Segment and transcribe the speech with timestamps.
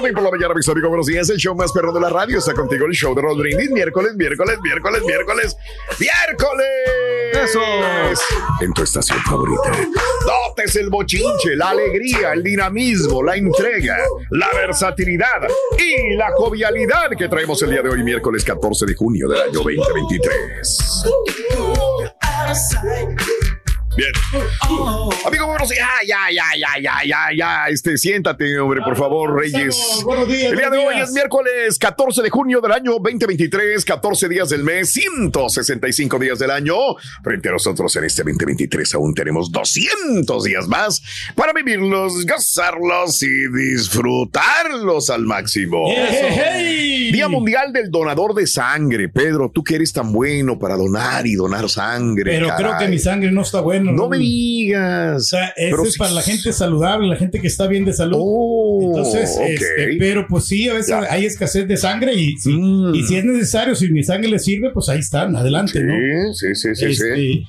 [0.00, 1.28] De Morning por la mañana, mis amigos, buenos días.
[1.28, 3.70] El show más perro de la radio está contigo, el show de Brindis.
[3.70, 5.56] Miércoles, miércoles, miércoles, miércoles,
[5.98, 6.66] miércoles.
[7.34, 7.60] Eso.
[8.62, 9.70] En tu estación favorita.
[10.24, 13.98] Dotes el bochinche, la alegría, el dinamismo, la entrega,
[14.30, 15.46] la versatilidad
[15.78, 19.60] y la jovialidad que traemos el día de hoy, miércoles 14 de junio del año
[19.60, 21.04] 2023.
[23.96, 24.12] Bien.
[25.26, 25.88] Amigo, buenos días.
[26.06, 27.68] Ya, ya, ya, ya, ya, ya.
[27.68, 29.76] Este, siéntate, hombre, por favor, Reyes.
[30.04, 31.08] Buenos días, El día de hoy días.
[31.08, 36.52] es miércoles 14 de junio del año 2023, 14 días del mes, 165 días del
[36.52, 36.74] año.
[37.24, 41.02] Frente a nosotros en este 2023 aún tenemos 200 días más
[41.34, 45.86] para vivirlos, gozarlos y disfrutarlos al máximo.
[45.88, 47.10] ¡Hey!
[47.12, 49.08] Día Mundial del Donador de Sangre.
[49.08, 52.38] Pedro, tú que eres tan bueno para donar y donar sangre.
[52.38, 53.79] Pero creo que mi sangre no está buena.
[53.84, 55.26] No me O digas.
[55.28, 57.92] sea, eso Pero es sí- para la gente saludable, la gente que está bien de
[57.92, 58.16] salud.
[58.20, 61.00] Oh, Entonces, este, pero pues sí, a veces Ya.
[61.12, 62.94] hay escasez de sangre y, si- Mm.
[62.94, 65.94] y si es necesario, si mi sangre le sirve, pues ahí están, adelante, ¿no?
[66.34, 67.44] Sí, sí, sí, sí, sí.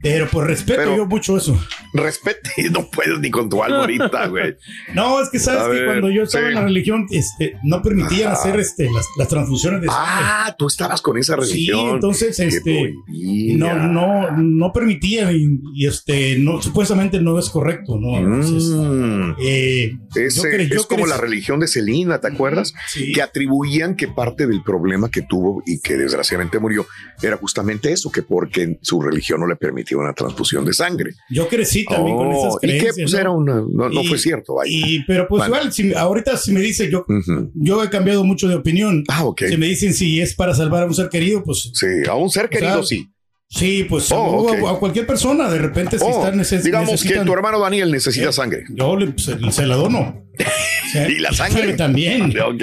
[0.00, 1.58] Pero pues respeto Pero- yo mucho eso.
[1.92, 4.54] Respete, no puedes ni con tu alma ahorita, güey.
[4.94, 6.48] No, es que sabes A que ver, cuando yo estaba sí.
[6.50, 10.04] en la religión, este, no permitían hacer este, las, las transfusiones de sangre.
[10.08, 11.94] Ah, tú estabas con esa Sí, religión.
[11.96, 12.94] entonces, Qué este,
[13.56, 18.16] no, no, no permitían y, y, este, no, supuestamente no es correcto, ¿no?
[18.18, 19.34] Entonces, Mm.
[19.40, 22.72] eh, Ese es como la religión de Celina, ¿te acuerdas?
[22.88, 23.12] Sí.
[23.12, 26.86] Que atribuían que parte del problema que tuvo y que desgraciadamente murió
[27.22, 29.56] era justamente eso, que porque su religión no le
[29.98, 31.12] una transfusión de sangre.
[31.30, 32.94] Yo crecí también con esas Oh, y que creencias.
[32.96, 33.18] pues, ¿no?
[33.18, 34.70] era una, no, no Y- fue cierto, vaya.
[34.72, 35.56] Y, pero pues Bueno.
[35.56, 37.50] igual, si, ahorita si me dice yo, Ujú.
[37.54, 39.04] yo he cambiado mucho de opinión.
[39.08, 39.42] Ah, ok.
[39.48, 42.30] Si me dicen si es para salvar a un ser querido, pues Sí, a un
[42.30, 43.08] ser querido, sea, sí.
[43.48, 44.62] sí, pues Oh, o- ok.
[44.62, 47.58] o a cualquier persona, de repente si Oh, están neces- digamos necesitan- que tu hermano
[47.60, 48.64] Daniel necesita Eh, sangre.
[48.70, 50.24] Yo le- se, se la dono.
[50.88, 51.74] O sea, Y la sangre.
[51.74, 52.32] también.
[52.40, 52.62] Ok.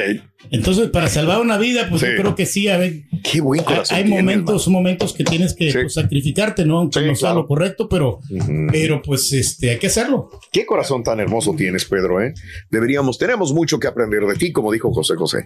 [0.51, 2.07] Entonces, para salvar una vida, pues Sí.
[2.15, 3.97] yo creo que sí, a ver, Qué buen hay, corazón.
[3.97, 5.77] hay momentos, momentos que tienes que Sí.
[5.81, 6.79] pues, sacrificarte, ¿no?
[6.79, 7.41] Aunque Sí, no sea claro.
[7.41, 8.53] lo correcto, pero, hermano.
[8.63, 8.71] Ujú.
[8.71, 10.29] pero pues este, hay que hacerlo.
[10.51, 12.33] Qué corazón tan hermoso tienes, Pedro, ¿eh?
[12.69, 15.45] Deberíamos, tenemos mucho que aprender de ti, como dijo José José.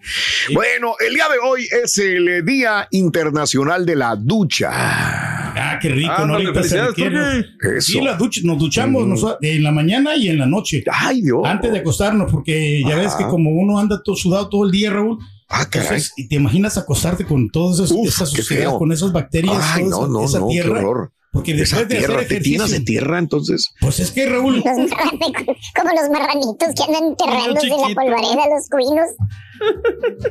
[0.54, 5.49] Bueno, el día de hoy es el Día Internacional de la Ducha.
[5.56, 6.36] Ah, qué rico, ¿no?
[6.36, 7.46] Ahorita se requiere.
[7.80, 9.10] Sí, la ducha, nos duchamos Mm.
[9.10, 10.84] nos- en la mañana y en la noche.
[10.92, 11.42] Ay, Dios.
[11.46, 14.92] Antes de acostarnos, porque ya ves que como uno anda todo sudado todo el día,
[14.92, 15.18] Raúl,
[15.48, 15.88] Ah, caray.
[15.88, 19.90] entonces, y te imaginas acostarte con todas esas, Uf, qué con esas bacterias, Ay, toda
[19.90, 20.80] no, esa, no, esa no, qué tierra.
[20.80, 21.12] horror.
[21.32, 23.70] Porque Esa después de tierra, hacer te ejercicio, de tierra, entonces.
[23.80, 24.64] pues es que Raúl, Los
[25.76, 29.10] como los marranitos que andan enterrándose en la polvareda, los cuinos.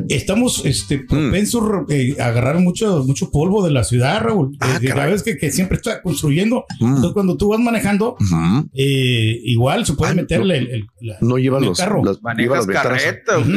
[0.09, 0.69] estamos Mm.
[0.69, 4.57] este, propensos eh, a agarrar mucho, mucho polvo de la ciudad, Raúl.
[4.61, 5.13] Ah, Eh, ya caray.
[5.13, 6.65] ves que, que siempre está construyendo.
[6.81, 6.87] Mm.
[6.87, 8.17] Entonces, cuando tú vas manejando,
[8.75, 12.03] eh, igual se puede Ah, meterle el, el- la- No lleva el los, carro.
[12.05, 12.19] las.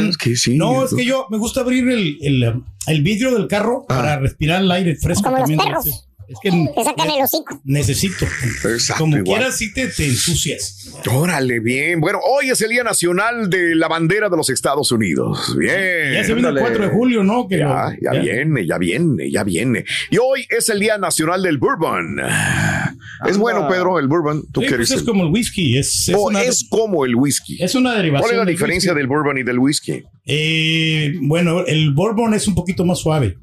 [0.09, 0.56] Es que sí.
[0.57, 3.96] No, es que yo me gusta abrir el, el, el vidrio del carro Ah.
[3.96, 5.24] para respirar el aire fresco.
[5.24, 5.59] Como los también.
[5.68, 6.07] perros.
[6.31, 7.62] Es que Te sacan el hocico.
[7.66, 8.25] necesito.
[8.66, 9.38] Exacto, Como igual.
[9.39, 10.89] quieras, sí te, te ensucias.
[11.12, 12.00] Órale, bien.
[12.00, 15.56] Bueno, hoy es el Día Nacional de la Bandera de los Estados Unidos.
[15.57, 16.13] Bien.
[16.13, 16.62] Ya se viene el ándale.
[16.62, 17.48] 4 de julio, ¿no?
[17.48, 19.83] Que Ya, lo- ya viene, ya viene, ya viene.
[20.10, 22.19] Y hoy es el Día Nacional del Bourbon.
[23.28, 24.44] Es bueno, Pedro, el bourbon.
[24.51, 25.78] ¿Tú Sí, qué pues es como el whisky.
[25.78, 27.62] Es, es una, es como el whisky.
[27.62, 28.22] es una derivación.
[28.22, 28.98] ¿Cuál es la del diferencia whisky.
[29.00, 30.04] del bourbon y del whisky?
[30.25, 33.38] Eh, bueno, el bourbon es un poquito más suave.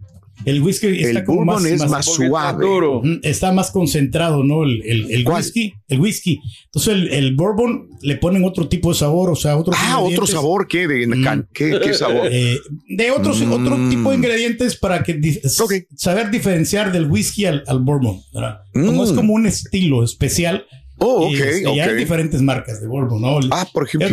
[0.44, 2.64] El whisky está El como bourbon más, es más- más está suave.
[2.64, 2.99] duro.
[3.00, 4.62] Ujú, Está más concentrado, ¿no?
[4.64, 5.75] El, el, el whisky.
[5.88, 6.38] El whisky.
[6.67, 10.26] Entonces el, el bourbon le ponen otro tipo de sabor, o sea, otro Ah, otro
[10.26, 10.87] sabor, ¿qué?
[10.87, 11.46] De, Mm.
[11.52, 12.29] ¿qué, qué sabor?
[12.31, 12.56] eh,
[12.88, 13.52] de otros, Mm.
[13.52, 15.73] otro tipo de ingredientes para que di- s- Ok.
[15.96, 18.20] saber diferenciar del whisky al, al bourbon.
[18.32, 18.61] ¿verdad?
[18.73, 19.17] Como es Mm.
[19.17, 20.64] como un estilo especial.
[20.99, 21.96] Oh, y, ok, este, y hay ok.
[21.96, 23.38] diferentes marcas de bourbon, ¿no?
[23.40, 24.08] El- Ah, por ejemplo.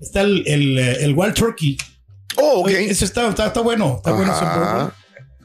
[0.00, 1.76] está el, el, eh, el Wild Turkey.
[2.36, 2.68] Oh, ok.
[2.70, 3.94] Ese está, está, está bueno.
[3.98, 4.58] Está bueno ese Ajá.
[4.74, 4.92] bourbon.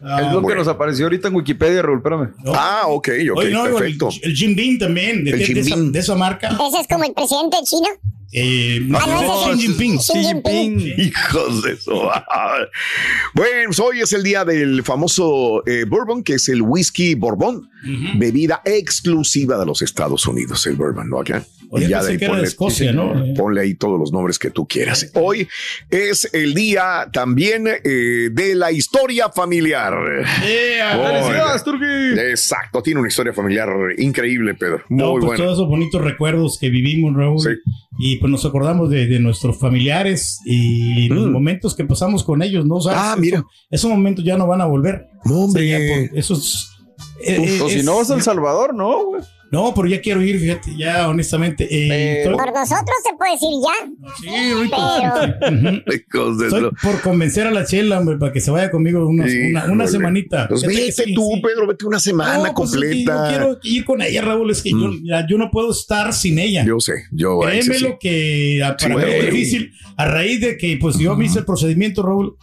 [0.02, 0.48] Ah, es lo bueno.
[0.50, 2.30] que nos apareció ahorita en Wikipedia, Raúl, espérame.
[2.44, 2.54] no.
[2.54, 4.10] Ah, ok, ok, Oye, no, el- perfecto.
[4.22, 5.92] El, Jim Beam también, de, El de- Jim de esa, Beam.
[5.92, 6.50] de esa marca.
[6.50, 7.88] Ese es como el presidente chino.
[8.34, 9.98] Eh, no, Ah, no, es Xi Jinping.
[10.00, 10.80] Xi Jinping.
[11.00, 12.10] Hijos de eso.
[13.34, 17.70] Bueno, pues hoy es el día del famoso eh, bourbon, que es el whisky bourbon,
[18.18, 21.20] bebida exclusiva de los Estados Unidos, el bourbon, ¿no?
[21.20, 21.44] Acá.
[21.70, 23.26] Oye, Y ya de ahí que era de ponle- Escocia, ¿no?
[23.26, 23.34] Eh.
[23.38, 25.12] Ponle ahí todos los nombres que tú quieras.
[25.16, 25.48] Hoy
[25.90, 29.94] es el día también eh, de la historia familiar.
[30.46, 30.98] Yeah.
[31.22, 32.20] ¡Felicidades, Turki!
[32.30, 34.84] Exacto, tiene una historia familiar increíble, Pedro.
[34.90, 35.44] Muy No, pues buena.
[35.44, 37.40] todos esos bonitos recuerdos que vivimos, Raúl.
[37.40, 37.50] Sí.
[38.00, 41.32] Y pues nos acordamos de, de nuestros familiares y los Mm.
[41.32, 42.80] momentos que pasamos con ellos, ¿no?
[42.80, 43.00] ¿Sabes?
[43.02, 43.44] Ah, Eso- mira.
[43.72, 45.08] Esos momentos ya no van a volver.
[45.26, 45.64] Hombre.
[45.64, 45.78] Sí, ya
[46.10, 46.70] por- esos.
[47.22, 49.22] eh, eh, O si es- no vas a El Salvador, ¿no, güey?
[49.52, 51.64] No, pero ya quiero ir, fíjate, ya honestamente.
[51.70, 54.12] eh, Pero- estoy- Por nosotros se puede decir ya.
[54.22, 54.78] sí, Rico.
[56.10, 59.66] Pero- Estoy por convencer a la chela, hombre, para que se vaya conmigo una, una
[59.66, 59.88] Híjole.
[59.88, 60.48] semanita.
[60.50, 61.42] Pues vete sí, tú, sí.
[61.42, 63.24] Pedro, vete una semana No, pues, completa.
[63.24, 64.52] yo quiero ir con ella, Raúl.
[64.52, 65.06] Es que yo, Mm.
[65.06, 66.66] ya, yo no puedo estar sin ella.
[66.66, 67.98] Yo sé, yo ahí sí, Créemelo sí.
[68.00, 69.72] que a- para Sí, mí es difícil.
[69.96, 72.36] A raíz de que pues yo me hice el procedimiento, Raúl,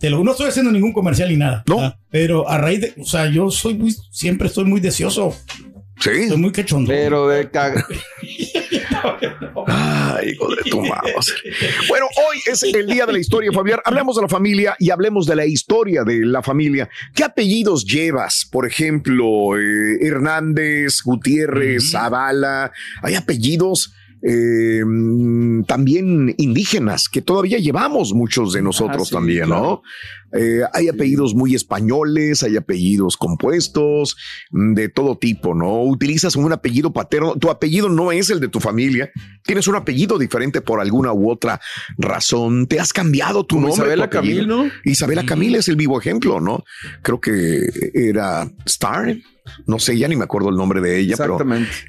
[0.00, 1.62] te lo, no estoy haciendo ningún comercial ni nada.
[1.68, 1.76] No.
[1.76, 1.96] ¿verdad?
[2.10, 5.34] Pero a raíz de, o sea, yo soy muy, siempre estoy muy deseoso.
[6.02, 6.10] Sí.
[6.10, 6.88] Estoy muy cachondo.
[6.88, 7.84] Pero de cag...
[9.66, 11.14] Ay, hijo de tu madre.
[11.88, 13.82] Bueno, hoy es el día de la historia familiar.
[13.84, 16.88] Hablemos de la familia y hablemos de la historia de la familia.
[17.14, 18.48] ¿Qué apellidos llevas?
[18.50, 22.72] Por ejemplo, eh, Hernández, Gutiérrez, Zavala.
[23.02, 29.82] Hay apellidos eh, mm, también indígenas que todavía llevamos muchos de nosotros sí, también, ¿no?
[30.32, 34.16] Eh, hay apellidos muy españoles, hay apellidos compuestos,
[34.50, 35.82] mm, de todo tipo, ¿no?
[35.82, 39.10] Utilizas un apellido paterno, tu apellido no es el de tu familia,
[39.42, 41.60] tienes un apellido diferente por alguna u otra
[41.98, 43.86] razón, te has cambiado tu Como nombre.
[43.86, 44.16] Isabela tu.
[44.18, 44.70] Camil, ¿no?
[44.84, 46.62] Isabela Camil es el vivo ejemplo, ¿no?
[47.02, 49.16] Creo que era Star,
[49.66, 51.38] no sé, ya ni me acuerdo el nombre de ella, pero.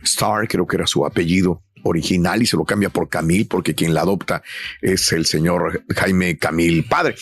[0.03, 3.93] Star creo que era su apellido original y se lo cambia por Camil porque quien
[3.93, 4.43] la adopta
[4.81, 7.15] es el señor Jaime Camil padre.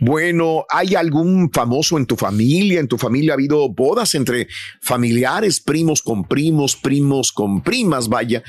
[0.00, 2.80] Bueno, ¿hay algún famoso en tu familia?
[2.80, 4.48] ¿En tu familia ha habido bodas entre
[4.80, 8.42] familiares, primos con primos, primos con primas, vaya?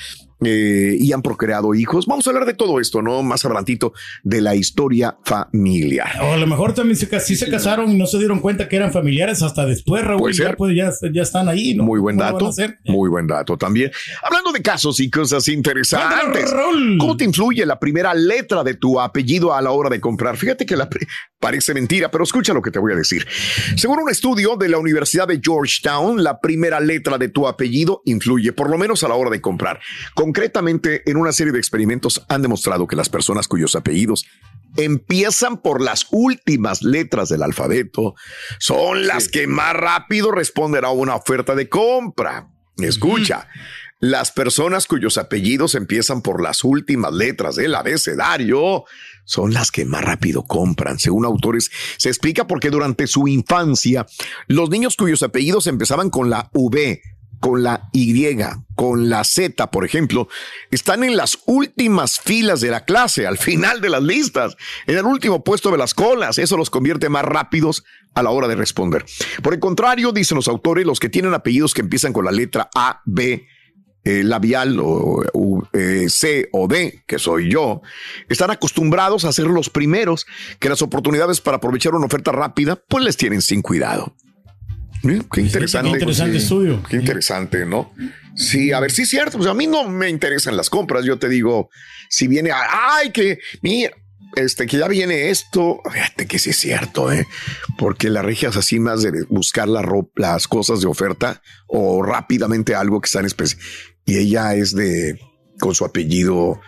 [0.43, 2.05] Eh, y han procreado hijos.
[2.05, 3.23] Vamos a hablar de todo esto, ¿no?
[3.23, 3.93] Más adelantito
[4.23, 6.21] de la historia familiar.
[6.21, 8.75] O a lo mejor también se, sí se casaron y no se dieron cuenta que
[8.75, 10.21] eran familiares hasta después, Raúl.
[10.21, 10.57] Puede y ya, ser.
[10.57, 11.83] pues, ya, ya están ahí, ¿no?
[11.83, 12.73] Muy buen ¿Cómo lo van dato.
[12.85, 13.91] Muy buen dato también.
[14.23, 16.51] Hablando de casos y cosas interesantes.
[16.51, 16.97] Raúl.
[16.99, 20.37] ¿Cómo te influye la primera letra de tu apellido a la hora de comprar?
[20.37, 20.87] Fíjate que la
[21.39, 23.25] parece mentira, pero escucha lo que te voy a decir.
[23.75, 28.53] Según un estudio de la Universidad de Georgetown, la primera letra de tu apellido influye,
[28.53, 29.79] por lo menos a la hora de comprar.
[30.27, 34.25] Concretamente, en una serie de experimentos han demostrado que las personas cuyos apellidos
[34.75, 38.13] empiezan por las últimas letras del alfabeto
[38.59, 42.49] son las que más rápido responden a una oferta de compra.
[42.75, 43.47] Escucha.
[44.01, 48.83] Las personas cuyos apellidos empiezan por las últimas letras del abecedario
[49.23, 50.99] son las que más rápido compran.
[50.99, 54.05] Según autores, se explica porque durante su infancia,
[54.47, 57.01] los niños cuyos apellidos empezaban con la V,
[57.39, 58.37] con la Y,
[58.75, 60.27] con la Z, por ejemplo,
[60.71, 65.05] están en las últimas filas de la clase, al final de las listas, en el
[65.05, 66.37] último puesto de las colas.
[66.37, 67.83] Eso los convierte más rápidos
[68.13, 69.05] a la hora de responder.
[69.43, 72.69] Por el contrario, dicen los autores, los que tienen apellidos que empiezan con la letra
[72.75, 73.47] A, B,
[74.03, 75.23] eh, labial o
[75.73, 77.81] eh, C o D, que soy yo,
[78.29, 80.25] están acostumbrados a ser los primeros
[80.59, 84.15] que las oportunidades para aprovechar una oferta rápida, pues les tienen sin cuidado.
[85.31, 85.89] Qué interesante.
[85.89, 86.83] Qué interesante estudio.
[86.89, 87.93] Qué interesante, ¿no?
[88.35, 89.37] Sí, a ver, sí es cierto.
[89.37, 91.05] Pues a mí no me interesan las compras.
[91.05, 91.69] Yo te digo,
[92.09, 93.91] si viene, ay, que mira,
[94.35, 97.25] este, que ya viene esto, fíjate que sí es cierto, ¿eh?
[97.77, 102.03] Porque la regia es así más de buscar la ropa, las cosas de oferta o
[102.03, 103.57] rápidamente algo que está en especie.
[104.05, 105.19] Y ella es de,
[105.59, 106.59] con su apellido,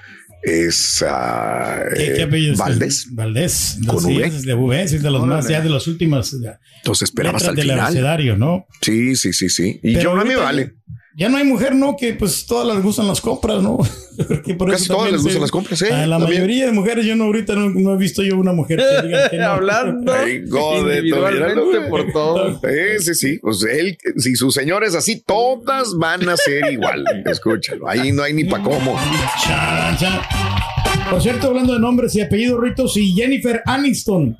[0.43, 2.59] es ah, ¿Qué, eh, qué apellido es?
[2.59, 3.07] Valdés.
[3.11, 3.77] Valdés.
[3.85, 4.25] Con Sí, V.
[4.27, 5.51] es de V, es de los más, Órale.
[5.51, 8.39] ya de las últimas ya, Entonces esperabas al del final.
[8.39, 8.65] ¿no?
[8.81, 9.79] Sí, sí, sí, sí.
[9.83, 10.75] Y Pero yo no me vale.
[11.19, 11.97] Ya no hay mujer, ¿no?
[11.97, 13.77] Que pues todas les gustan las compras, ¿no?
[14.27, 15.91] Porque por Casi todas también les gustan se- las compras, ¿eh?
[15.93, 16.39] A la También.
[16.41, 19.29] mayoría de mujeres, yo no ahorita no, no he visto yo una mujer que diga
[19.29, 19.47] que no.
[19.49, 22.59] Hablando Ay, individualmente por todo.
[22.61, 23.39] Sí, sí, sí.
[23.39, 27.03] Pues él, si su señor es así, todas van a ser igual.
[27.25, 27.87] Escúchalo.
[27.89, 28.97] Ahí no hay ni pa' cómo.
[31.09, 34.37] Por cierto, hablando de nombres y apellidos, Rito, si Jennifer Aniston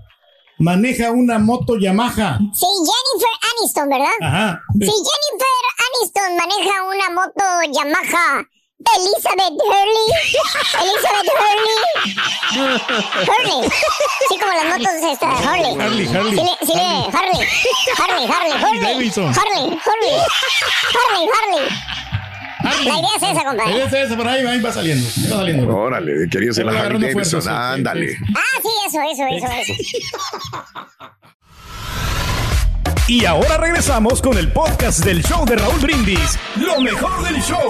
[0.60, 2.38] maneja una moto Yamaha.
[2.54, 4.12] Sí, Jennifer Aniston, ¿verdad?
[4.22, 4.62] Ajá.
[4.74, 5.48] Si Jennifer
[6.00, 8.46] Aniston maneja una moto Yamaha
[8.96, 10.08] Elizabeth Hurley,
[10.80, 11.80] Elizabeth Hurley,
[13.28, 13.70] Hurley,
[14.30, 16.38] sí como las motos estas, Hurley, Harley, Harley.
[16.38, 17.48] sí, le- sí, le- Harley,
[17.98, 19.12] Harley, Harley, Hurley.
[19.12, 20.16] Harley, Hurley,
[20.96, 22.86] Harley, Harley.
[22.86, 23.74] La idea es esa, compadre.
[23.74, 25.08] Debe ser esa, por ahí, ahí va saliendo.
[25.26, 25.76] Va saliendo.
[25.76, 27.48] Órale, quería ser la Harley agarrando Davidson.
[27.50, 28.18] Ándale.
[28.36, 29.74] Ah, sí, eso, eso, eso, eso.
[33.10, 36.38] Y ahora regresamos con el podcast del show de Raúl Brindis.
[36.58, 37.68] Lo mejor del show.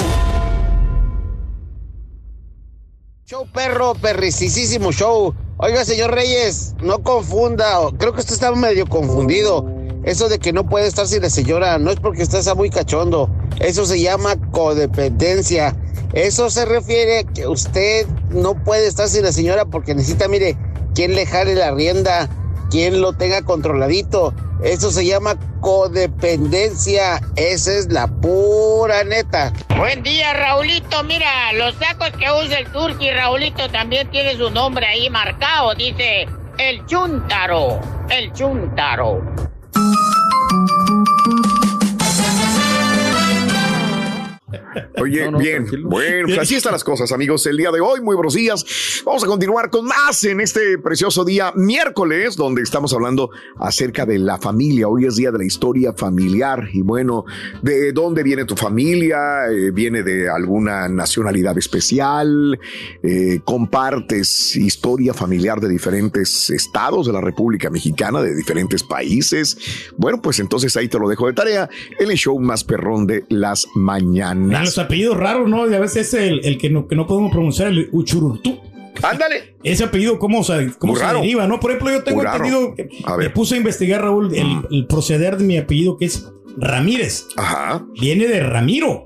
[3.23, 5.33] Show perro, perricisísimo show.
[5.55, 7.79] Oiga, señor Reyes, no confunda.
[7.97, 9.65] Creo que usted está medio confundido.
[10.03, 12.69] Eso de que no puede estar sin la señora no es porque usted está muy
[12.69, 13.29] cachondo.
[13.61, 15.73] Eso se llama codependencia.
[16.11, 20.57] Eso se refiere a que usted no puede estar sin la señora porque necesita, mire,
[20.93, 22.29] quien le jale la rienda,
[22.69, 24.33] quien lo tenga controladito.
[24.63, 27.21] Eso se llama codependencia.
[27.35, 29.53] Esa es la pura neta.
[29.77, 31.03] Buen día, Raulito.
[31.03, 35.73] Mira, los tacos que usa el Turqui, Raulito, también tiene su nombre ahí marcado.
[35.75, 37.79] Dice el Chuntaro.
[38.09, 39.48] El Chuntaro.
[45.01, 45.89] Oye, No, no, bien, tranquilo.
[45.89, 47.45] bueno, pues así están las cosas, amigos.
[47.45, 48.65] El día de hoy, muy buenos días.
[49.05, 54.17] Vamos a continuar con más en este precioso día miércoles, donde estamos hablando acerca de
[54.19, 54.87] la familia.
[54.87, 57.25] Hoy es día de la historia familiar y bueno,
[57.61, 62.59] de dónde viene tu familia, Eh, viene de alguna nacionalidad especial,
[63.03, 69.57] Eh, compartes historia familiar de diferentes estados de la República Mexicana, de diferentes países.
[69.97, 73.25] Bueno, pues entonces ahí te lo dejo de tarea en el show más perrón de
[73.29, 73.79] las Ah,
[74.49, 75.69] Los apellidos raros, ¿no?
[75.69, 78.59] Y a veces es el, el que, no, que no podemos pronunciar, el Uchururtú.
[79.01, 79.55] Ándale.
[79.63, 81.59] Ese apellido, ¿cómo, se- cómo se deriva, no?
[81.59, 82.75] Por ejemplo, yo tengo entendido,
[83.17, 86.27] me puse a investigar, Raúl, el, el proceder de mi apellido, que es
[86.57, 87.25] Ramírez.
[87.37, 87.85] Ajá.
[87.99, 89.05] Viene de Ramiro.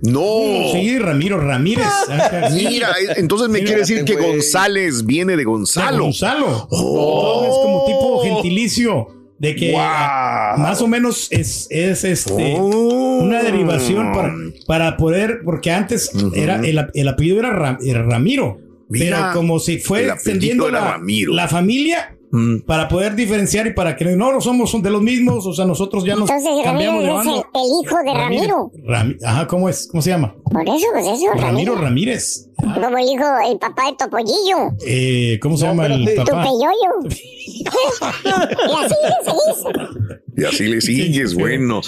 [0.00, 0.22] No.
[0.72, 1.86] Sí, Ramiro Ramírez.
[2.52, 4.14] Mira, eh, entonces me Mira, quiere decir que.
[4.16, 6.04] González viene de De Gonzalo.
[6.04, 6.66] Gonzalo.
[6.70, 7.42] Oh.
[7.44, 9.06] Es como tipo gentilicio.
[9.42, 9.80] De que Wow.
[9.82, 13.18] ah, más o menos es, es este Oh.
[13.22, 14.32] una derivación para,
[14.68, 18.60] para poder, porque antes era el, el apellido era, Ra- era Ramiro.
[18.88, 22.60] Mira, pero como si fue extendiendo la, la familia Mm.
[22.66, 26.02] para poder diferenciar y para que no, no somos de los mismos, o sea, nosotros
[26.02, 27.46] ya nos Entonces cambiamos de es el, bando.
[27.54, 28.14] el hijo de.
[28.14, 28.70] Ramiro.
[28.86, 29.86] Rami- Ajá, ¿cómo es?
[29.90, 30.34] ¿Cómo se llama?
[30.50, 31.74] Por eso, pues eso, Ramiro Ramiro.
[31.76, 32.48] Ramírez.
[32.56, 34.72] Como el hijo, el papá de Topollillo.
[34.86, 36.46] Eh, ¿Cómo se llama el papá?
[37.52, 39.64] Y así le seguís.
[40.36, 41.80] Y así le sigues, bueno.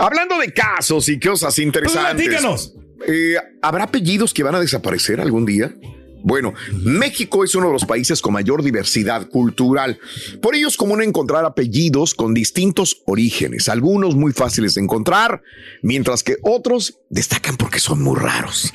[0.00, 2.24] Hablando de casos y cosas Pues interesantes.
[2.26, 2.74] platícanos.
[3.06, 5.74] eh, ¿Habrá apellidos que van a desaparecer algún día?
[6.22, 9.98] Bueno, México es uno de los países con mayor diversidad cultural.
[10.40, 15.42] Por ello es común encontrar apellidos con distintos orígenes, algunos muy fáciles de encontrar,
[15.82, 18.72] mientras que otros destacan porque son muy raros.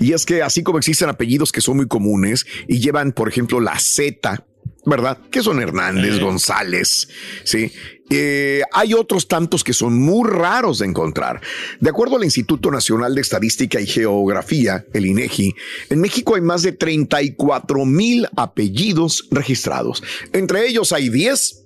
[0.00, 3.60] Y es que así como existen apellidos que son muy comunes y llevan, por ejemplo,
[3.60, 4.44] la Z,
[4.84, 5.18] ¿verdad?
[5.30, 7.08] Que son Hernández, González,
[7.44, 7.72] ¿sí?
[8.10, 11.40] Eh, hay otros tantos que son muy raros de encontrar.
[11.80, 15.54] De acuerdo al Instituto Nacional de Estadística y Geografía, el INEGI,
[15.90, 20.02] en México hay más de 34 mil apellidos registrados.
[20.32, 21.65] Entre ellos hay 10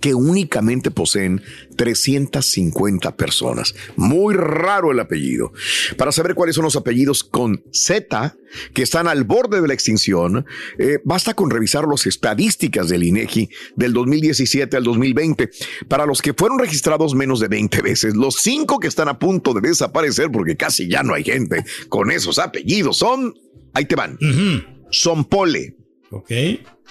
[0.00, 1.42] que únicamente poseen
[1.76, 3.74] 350 personas.
[3.96, 5.52] Muy raro el apellido.
[5.96, 8.36] Para saber cuáles son los apellidos con Z
[8.74, 10.44] que están al borde de la extinción,
[10.78, 15.50] eh, basta con revisar las estadísticas del INEGI del 2017 al 2020.
[15.88, 19.54] Para los que fueron registrados menos de 20 veces, los cinco que están a punto
[19.54, 23.34] de desaparecer porque casi ya no hay gente con esos apellidos son,
[23.72, 24.64] ahí te van, Ujú.
[24.90, 25.76] Sompole.
[26.10, 26.28] Ok.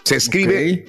[0.04, 0.86] Se escribe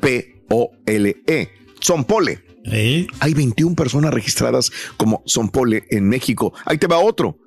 [0.00, 1.48] T-Z-O-M-P-O-L-E.
[1.80, 2.40] Sompole.
[2.70, 6.52] Eh, Hay 21 personas registradas como Sompole en México.
[6.64, 7.38] Ahí te va otro.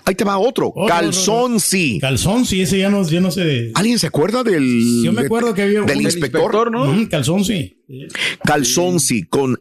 [0.06, 0.68] Ahí te va otro.
[0.70, 1.98] Otro, Calzonsi.
[2.00, 3.72] Calzón, sí, ese ya no, ya no sé.
[3.74, 6.72] ¿Alguien se acuerda del, Yo me acuerdo que había del un- inspector?
[6.72, 6.92] ¿no?
[6.92, 7.78] Ujú, calzón, sí.
[8.46, 9.58] Calzonsi con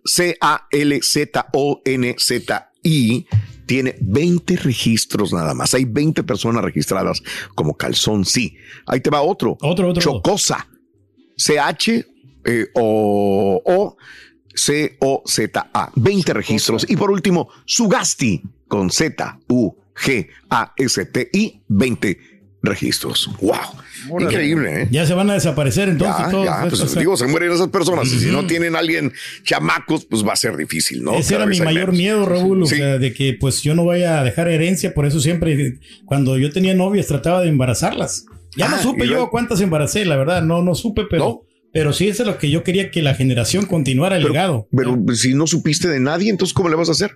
[2.83, 3.27] C-A-L-Z-O-N-Z-I
[3.67, 5.73] tiene 20 registros nada más.
[5.75, 7.23] Hay 20 personas registradas
[7.55, 8.57] como calzón sí.
[8.87, 9.57] Ahí te va otro.
[9.61, 10.03] Otro, otro.
[10.03, 10.69] Chocosa.
[11.37, 12.05] CH
[12.45, 13.97] eh, o, o
[14.55, 15.91] C O Z A.
[15.95, 16.85] 20 registros.
[16.89, 22.19] Y por último, Sugasti con Z U G A S T I 20
[22.63, 23.31] registros.
[23.41, 23.82] Wow.
[24.21, 24.89] Increíble, ¿eh?
[24.91, 26.45] Ya se van a desaparecer entonces Ya, todos.
[26.45, 28.07] ya, pues, O sea, digo, se mueren esas personas.
[28.13, 29.13] Y si no tienen alguien
[29.45, 31.15] chamacos, pues va a ser difícil, ¿no?
[31.15, 31.97] Ese Cada era mi mayor menos.
[31.97, 35.21] miedo, Raúl, o sea, de que pues yo no vaya a dejar herencia, por eso
[35.21, 38.27] siempre cuando yo tenía novias trataba de embarazarlas.
[38.57, 41.43] Ya no Ah, supe yo cuántas embaracé, la verdad, no, no supe, pero,
[41.73, 44.69] pero sí eso es lo que yo quería que la generación continuara el legado.
[44.77, 47.13] Pero si no supiste de nadie, entonces ¿cómo le vas a hacer?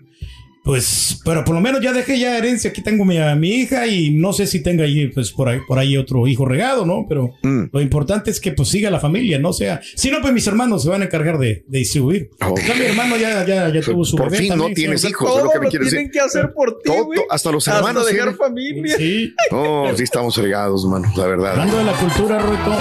[0.67, 2.71] Pues, pero por lo menos ya dejé ya herencia.
[2.71, 5.61] Aquí tengo mi, a mi hija y no sé si tenga ahí, pues por ahí,
[5.69, 7.07] por ahí otro hijo regado, ¿no?
[7.09, 7.67] Pero Mm.
[7.73, 9.81] lo importante es que pues siga la familia, no sea.
[9.95, 12.31] Si no, pues mis hermanos se van a encargar de, de distribuir.
[12.67, 15.39] Ya mi hermano ya, ya, ya tuvo su Por bebé fin no tienes sí, hijos,
[15.39, 16.21] es lo que me quieres tienen decir.
[16.21, 17.21] que hacer por ti, Todo, güey.
[17.31, 18.05] hasta los Hasta hermanos.
[18.07, 18.37] dejar ¿sí?
[18.37, 18.97] familia.
[18.97, 19.35] Sí.
[19.53, 21.51] Oh, sí estamos fregados, mano, la verdad.
[21.53, 22.77] Hablando de la cultura, Roito,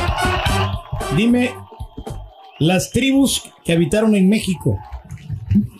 [1.16, 1.54] dime
[2.58, 4.80] las tribus que habitaron en México.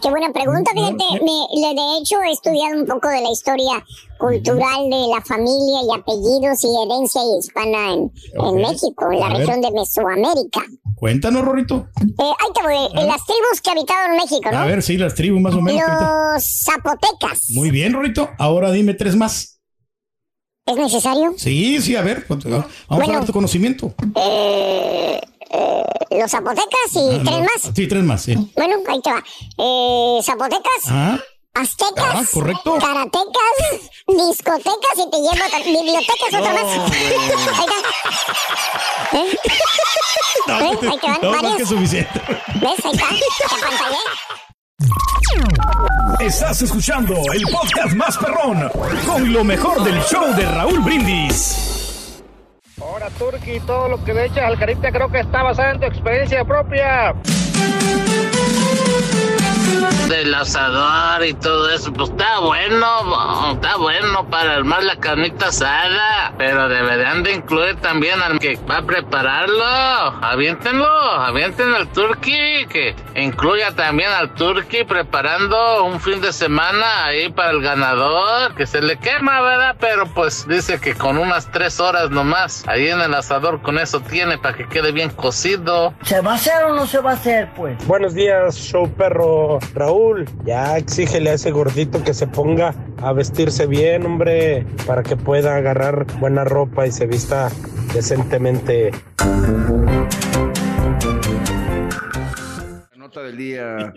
[0.02, 1.04] Qué buena pregunta, fíjate.
[1.24, 3.84] Me- de hecho, he estudiado un poco de la historia
[4.20, 8.12] cultural de la familia y apellidos y herencia hispana en.
[8.62, 9.38] México, en la A ver.
[9.40, 10.62] región de Mesoamérica.
[10.96, 11.88] Cuéntanos, Rorito.
[12.00, 12.76] Eh, ahí te voy.
[12.76, 14.58] eh, Las tribus que habitaron México, ¿no?
[14.60, 15.82] A ver, sí, las tribus más o menos.
[16.34, 17.50] Los zapotecas.
[17.50, 18.30] Muy bien, Rorito.
[18.40, 19.60] Ahora dime tres más.
[20.68, 21.34] ¿Es necesario?
[21.38, 22.26] Sí, sí, a ver.
[22.28, 23.14] pues, Vamos a Bueno.
[23.14, 23.94] ver tu conocimiento.
[24.16, 25.22] Eh,
[25.52, 25.84] eh,
[26.20, 27.40] los zapotecas y Ah, tres no.
[27.44, 27.72] más.
[27.76, 28.52] Sí, tres más, sí.
[28.56, 29.24] Bueno, ahí te va.
[29.58, 31.18] Eh, zapotecas, Ah,
[31.54, 32.78] aztecas, Ah, correcto.
[32.80, 36.64] karatecas, discotecas y te llevo ta- bibliotecas otra más.
[36.92, 39.18] ahí está.
[39.18, 39.38] ¿Eh?
[40.48, 40.78] no, ¿Eh?
[40.92, 41.58] Ahí te van no, más varias.
[41.58, 42.22] que suficiente.
[42.56, 42.86] ¿Ves?
[42.86, 43.08] Ahí está.
[43.10, 43.98] Te apantallé.
[46.20, 48.70] Estás escuchando el podcast más perrón
[49.06, 51.75] con lo mejor del show de Raúl Brindis.
[52.82, 55.86] Ahora, Turki, todo lo que le echas al carita creo que está basado en tu
[55.86, 57.16] experiencia propia.
[60.08, 66.32] Del asador y todo eso, pues está bueno, está bueno para armar la carnita asada,
[66.38, 69.66] pero deberían de incluir también al que va a prepararlo.
[70.22, 77.32] Aviéntenlo, avienten al turkey, que incluya también al turkey preparando un fin de semana ahí
[77.32, 79.76] para el ganador, que se le quema, ¿verdad?
[79.80, 84.02] Pero pues dice que con unas tres horas nomás, ahí en el asador con eso
[84.02, 85.96] tiene para que quede bien cocido.
[86.04, 87.76] ¿Se va a hacer o no se va a hacer, pues?
[87.88, 89.58] Buenos días, show perro.
[89.74, 89.95] Raúl,
[90.46, 95.56] ya exígele a ese gordito que se ponga a vestirse bien, hombre, para que pueda
[95.56, 97.50] agarrar buena ropa y se vista
[97.94, 98.92] decentemente.
[102.96, 103.94] Nota del día.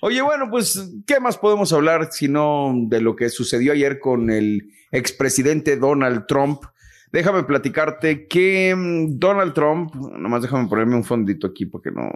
[0.00, 4.70] Oye, bueno, pues, ¿qué más podemos hablar sino de lo que sucedió ayer con el
[4.90, 6.62] expresidente Donald Trump?
[7.10, 12.10] Déjame platicarte que mm, Donald Trump, nomás déjame ponerme un fondito aquí porque no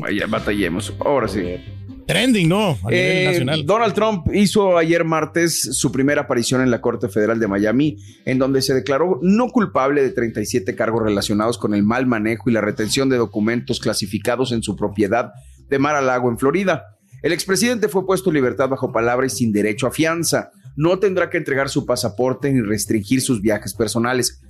[0.00, 0.92] vaya, batallemos.
[0.98, 1.56] Ahora sí.
[2.06, 2.70] Trending, ¿no?
[2.84, 3.66] A nivel Eh, nacional.
[3.66, 8.38] Donald Trump hizo ayer martes su primera aparición en la Corte Federal de Miami, en
[8.38, 12.60] donde se declaró no culpable de 37 cargos relacionados con el mal manejo y la
[12.60, 15.32] retención de documentos clasificados en su propiedad
[15.68, 16.84] de Mar a Lago, en Florida.
[17.22, 20.50] El expresidente fue puesto en libertad bajo palabra y sin derecho a fianza.
[20.76, 24.42] No tendrá que entregar su pasaporte ni restringir sus viajes personales.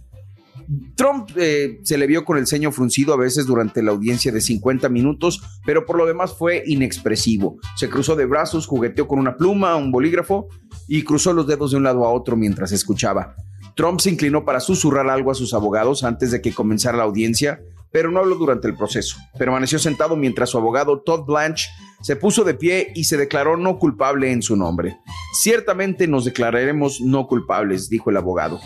[0.96, 4.40] Trump eh, se le vio con el ceño fruncido a veces durante la audiencia de
[4.40, 7.58] 50 minutos, pero por lo demás fue inexpresivo.
[7.76, 10.48] Se cruzó de brazos, jugueteó con una pluma, un bolígrafo
[10.88, 13.34] y cruzó los dedos de un lado a otro mientras escuchaba.
[13.76, 17.60] Trump se inclinó para susurrar algo a sus abogados antes de que comenzara la audiencia,
[17.90, 19.16] pero no habló durante el proceso.
[19.38, 21.68] Permaneció sentado mientras su abogado Todd Blanche
[22.04, 24.98] se puso de pie y se declaró no culpable en su nombre.
[25.32, 28.60] Ciertamente nos declararemos no culpables, dijo el abogado.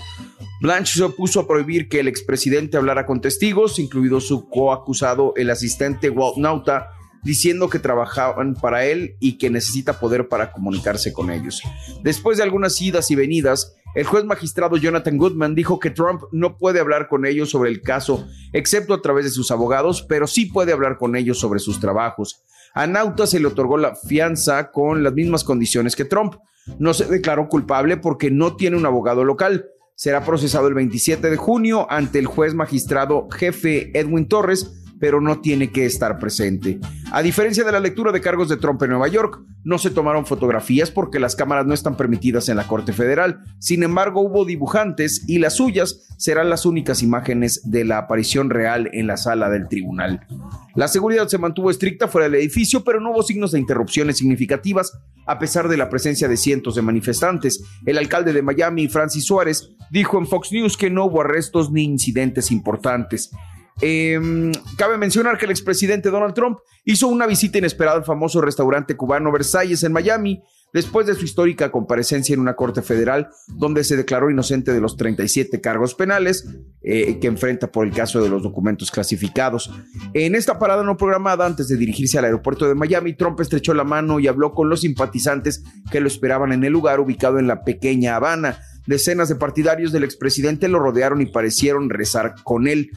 [0.61, 5.51] Blanche se opuso a prohibir que el expresidente hablara con testigos, incluido su coacusado, el
[5.51, 6.88] asistente Walt Nauta,
[7.22, 11.62] diciendo que trabajaban para él y que necesita poder para comunicarse con ellos.
[12.03, 16.59] Después de algunas idas y venidas, el juez magistrado Jonathan Goodman dijo que Trump no
[16.59, 20.46] puede hablar con ellos sobre el caso, excepto a través de sus abogados, pero sí
[20.46, 22.42] puede hablar con ellos sobre sus trabajos.
[22.79, 26.37] A Nauta se le otorgó la fianza con las mismas condiciones que Trump.
[26.79, 29.67] No se declaró culpable porque no tiene un abogado local.
[29.97, 35.41] Será procesado el 27 de junio ante el juez magistrado jefe Edwin Torres pero no
[35.41, 36.79] tiene que estar presente.
[37.13, 40.27] A diferencia de la lectura de cargos de Trump en Nueva York, no se tomaron
[40.27, 43.41] fotografías porque las cámaras no están permitidas en la Corte Federal.
[43.59, 48.89] Sin embargo, hubo dibujantes y las suyas serán las únicas imágenes de la aparición real
[48.93, 50.27] en la sala del tribunal.
[50.75, 54.93] La seguridad se mantuvo estricta fuera del edificio, pero no hubo signos de interrupciones significativas
[55.27, 57.63] a pesar de la presencia de cientos de manifestantes.
[57.85, 61.85] El alcalde de Miami, Francis Suárez, dijo en Fox News que no hubo arrestos ni
[61.85, 63.31] incidentes importantes.
[63.81, 68.97] Eh, cabe mencionar que el expresidente Donald Trump hizo una visita inesperada al famoso restaurante
[68.97, 73.97] cubano Versalles en Miami después de su histórica comparecencia en una corte federal donde se
[73.97, 76.47] declaró inocente de los 37 cargos penales
[76.83, 79.71] eh, que enfrenta por el caso de los documentos clasificados.
[80.14, 83.85] En esta parada no programada antes de dirigirse al aeropuerto de Miami, Trump estrechó la
[83.85, 87.64] mano y habló con los simpatizantes que lo esperaban en el lugar ubicado en la
[87.64, 88.59] pequeña Habana.
[88.87, 92.91] Decenas de partidarios del expresidente lo rodearon y parecieron rezar con él.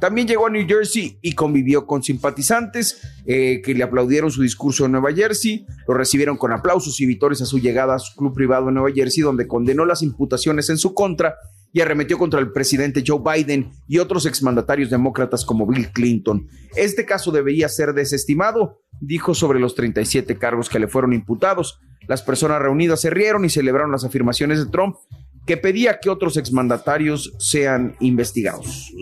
[0.00, 4.84] También llegó a New Jersey y convivió con simpatizantes eh, que le aplaudieron su discurso
[4.84, 8.34] en Nueva Jersey, lo recibieron con aplausos y victorias a su llegada a su club
[8.34, 11.36] privado en Nueva Jersey, donde condenó las imputaciones en su contra
[11.72, 16.48] y arremetió contra el presidente Joe Biden y otros exmandatarios demócratas como Bill Clinton.
[16.74, 21.78] Este caso debería ser desestimado, dijo sobre los 37 cargos que le fueron imputados.
[22.08, 24.96] Las personas reunidas se rieron y celebraron las afirmaciones de Trump,
[25.44, 28.92] que pedía que otros exmandatarios sean investigados.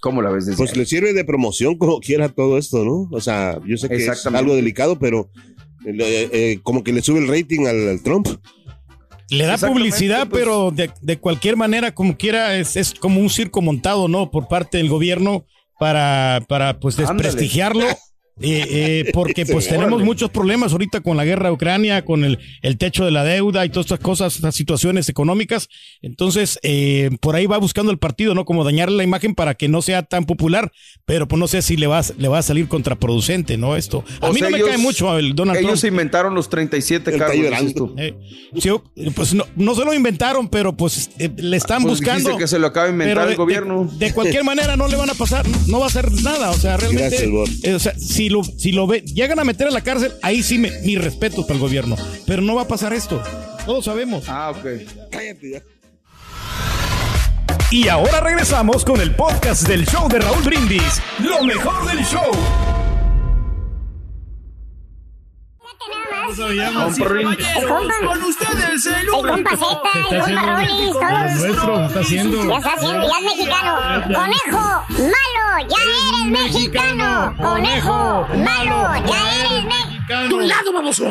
[0.00, 0.78] ¿Cómo la ves desde Pues ahí?
[0.78, 3.08] le sirve de promoción como quiera todo esto, ¿no?
[3.10, 5.30] O sea, yo sé que es algo delicado, pero
[5.86, 8.28] eh, eh, como que le sube el rating al, al Trump.
[9.28, 10.42] Le da publicidad, pues.
[10.42, 14.30] pero de, de cualquier manera, como quiera, es, es como un circo montado, ¿no?
[14.30, 15.44] Por parte del gobierno
[15.78, 17.30] para, para pues, Ándale.
[18.40, 18.66] Eh,
[19.06, 20.04] eh, porque pues Sí, tenemos órale.
[20.04, 23.64] muchos problemas ahorita con la guerra de Ucrania, con el, el techo de la deuda
[23.64, 25.68] y todas estas cosas, estas situaciones económicas.
[26.02, 28.44] Entonces, eh, por ahí va buscando el partido, ¿no?
[28.44, 30.70] Como dañarle la imagen para que no sea tan popular,
[31.06, 33.74] pero pues no sé si le va, a- le va a salir contraproducente, ¿no?
[33.76, 34.04] Esto.
[34.20, 35.80] A O mí sea, no me ellos- cae mucho el Donald Ellos Trump.
[35.80, 37.36] se inventaron los 37 cargos.
[37.96, 38.14] Eh,
[38.58, 38.70] sí,
[39.14, 42.36] pues no, no se lo inventaron, pero pues eh, le están Pues buscando.
[42.36, 43.88] que se lo acaba de inventar pero el gobierno.
[43.98, 46.50] De, de cualquier manera no le van a pasar, no va a hacer nada.
[46.50, 47.16] O sea, realmente.
[47.26, 50.12] Gracias, eh, o sea, si lo, si lo ve, llegan a meter a la cárcel,
[50.22, 51.96] ahí sí me, mi respeto para el gobierno.
[52.26, 53.22] Pero no va a pasar esto.
[53.64, 54.24] Todos sabemos.
[54.28, 54.66] Ah, ok.
[55.10, 55.62] Cállate ya.
[57.70, 61.02] Y ahora regresamos con el podcast del show de Raúl Brindis.
[61.18, 62.85] Lo mejor del show.
[68.06, 69.06] Con ustedes el
[71.36, 72.48] nuestro, está haciendo.
[72.48, 73.72] Ya está haciendo, ya es mexicano.
[74.14, 77.34] Conejo, malo, ya eres mexicano.
[77.36, 80.28] Conejo, malo, ya eres mexicano.
[80.28, 81.04] De un lado, baboso.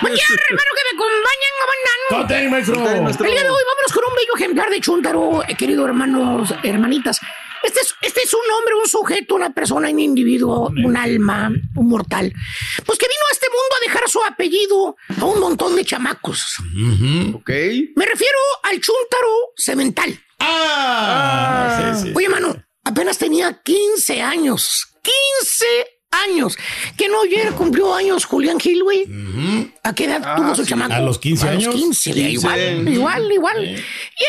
[0.00, 2.26] Buen día, hermano, que me acompañan, abanando.
[3.02, 3.26] Maestro.
[3.26, 7.20] El día de hoy vámonos con un bello ejemplar de Chuntaro, eh, querido hermanos, hermanitas.
[7.62, 11.88] Este es, este es un hombre, un sujeto, una persona, un individuo, un alma, un
[11.88, 12.32] mortal.
[12.84, 16.56] Pues que vino a este mundo a dejar su apellido a un montón de chamacos.
[17.34, 17.50] Ok.
[17.96, 20.18] Me refiero al Chuntaro Cemental.
[20.40, 22.12] Ah, sí, sí.
[22.14, 24.86] Oye, mano, apenas tenía 15 años.
[25.40, 25.66] 15
[26.10, 26.56] años.
[26.96, 29.06] Que no ayer cumplió años Julián Gil, güey.
[29.82, 30.70] ¿A qué edad Ah, tuvo su sí.
[30.70, 30.94] chamaco?
[30.94, 31.74] A los 15 A los años.
[31.74, 32.32] 15, le- 15.
[32.32, 33.64] igual, igual, igual.
[33.64, 33.74] Y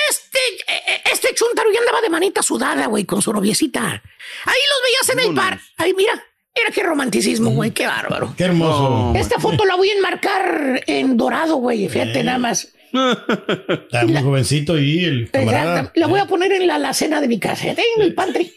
[0.09, 3.81] este, eh, este chuntaro ya andaba de manita sudada, güey, con su noviecita.
[3.81, 5.59] Ahí los veías en el par.
[5.77, 6.13] Ahí, mira.
[6.57, 8.33] Mira qué romanticismo, güey, qué bárbaro.
[8.37, 9.13] Qué hermoso.
[9.15, 11.87] Esta foto la voy a enmarcar en dorado, güey.
[11.87, 12.69] Fíjate nada más.
[12.91, 15.91] Está muy jovencito y el camarada.
[15.95, 17.75] La voy a poner en la alacena de mi casa, ¿eh?
[17.97, 18.51] en el pantry.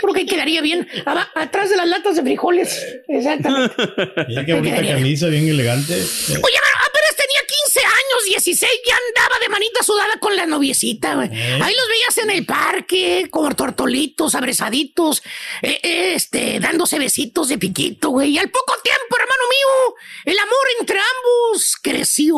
[0.00, 0.86] Creo que quedaría bien.
[1.06, 2.84] Aba- Atrás de las latas de frijoles.
[3.08, 3.74] Exactamente.
[4.28, 5.94] Mira qué bonita camisa, bien elegante.
[5.94, 11.14] Oye, pero apenas tenía 15 años, 16, ya andaba de manita sudada con la noviecita,
[11.14, 11.28] güey.
[11.30, 15.22] Ahí los veías en el parque, como tortolitos, abrazaditos,
[15.62, 18.30] eh, eh, este, dándose besitos de piquito, güey.
[18.30, 19.94] Y al poco tiempo, hermano mío,
[20.26, 22.34] el amor entre ambos creció.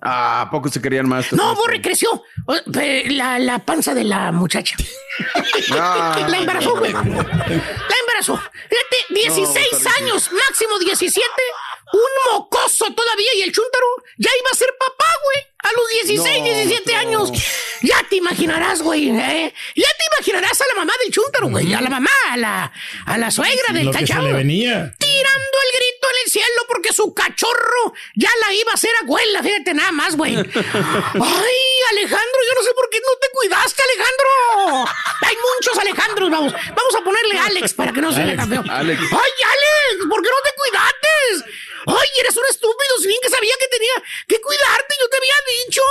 [0.00, 1.32] ¿A poco se querían más?
[1.32, 2.22] No, Borre creció.
[2.66, 4.76] La, la panza de la muchacha.
[5.70, 6.26] Ah.
[6.28, 6.92] la embarazó, güey.
[6.92, 8.36] La embarazó.
[8.36, 11.24] Fíjate, 16 No, está años, máximo 17.
[11.92, 13.86] Un mocoso todavía y el chúntaro
[14.18, 15.53] ya iba a ser papá, güey.
[15.64, 16.98] A los 16, No, 17 no.
[16.98, 17.30] años.
[17.82, 19.08] Ya te imaginarás, güey.
[19.10, 19.54] ¿eh?
[19.74, 21.72] Ya te imaginarás a la mamá del chúntaro, güey.
[21.72, 22.72] A la mamá, a la,
[23.06, 24.94] a la suegra del le venía.
[24.98, 29.42] Tirando el grito en el cielo porque su cachorro ya la iba a hacer abuela.
[29.42, 30.34] Fíjate nada más, güey.
[30.36, 30.44] Ay,
[31.90, 34.92] Alejandro, yo no sé por qué no te cuidaste, Alejandro.
[35.22, 36.52] Hay muchos Alejandros, vamos.
[36.52, 38.64] Vamos a ponerle Alex para que no se tan feo.
[38.68, 39.00] Alex.
[39.00, 41.54] Ay, Alex, ¿por qué no te cuidaste?
[41.86, 43.92] Ay, eres un estúpido, si bien que sabía que tenía
[44.26, 45.34] que cuidarte, yo te había
[45.66, 45.82] dicho.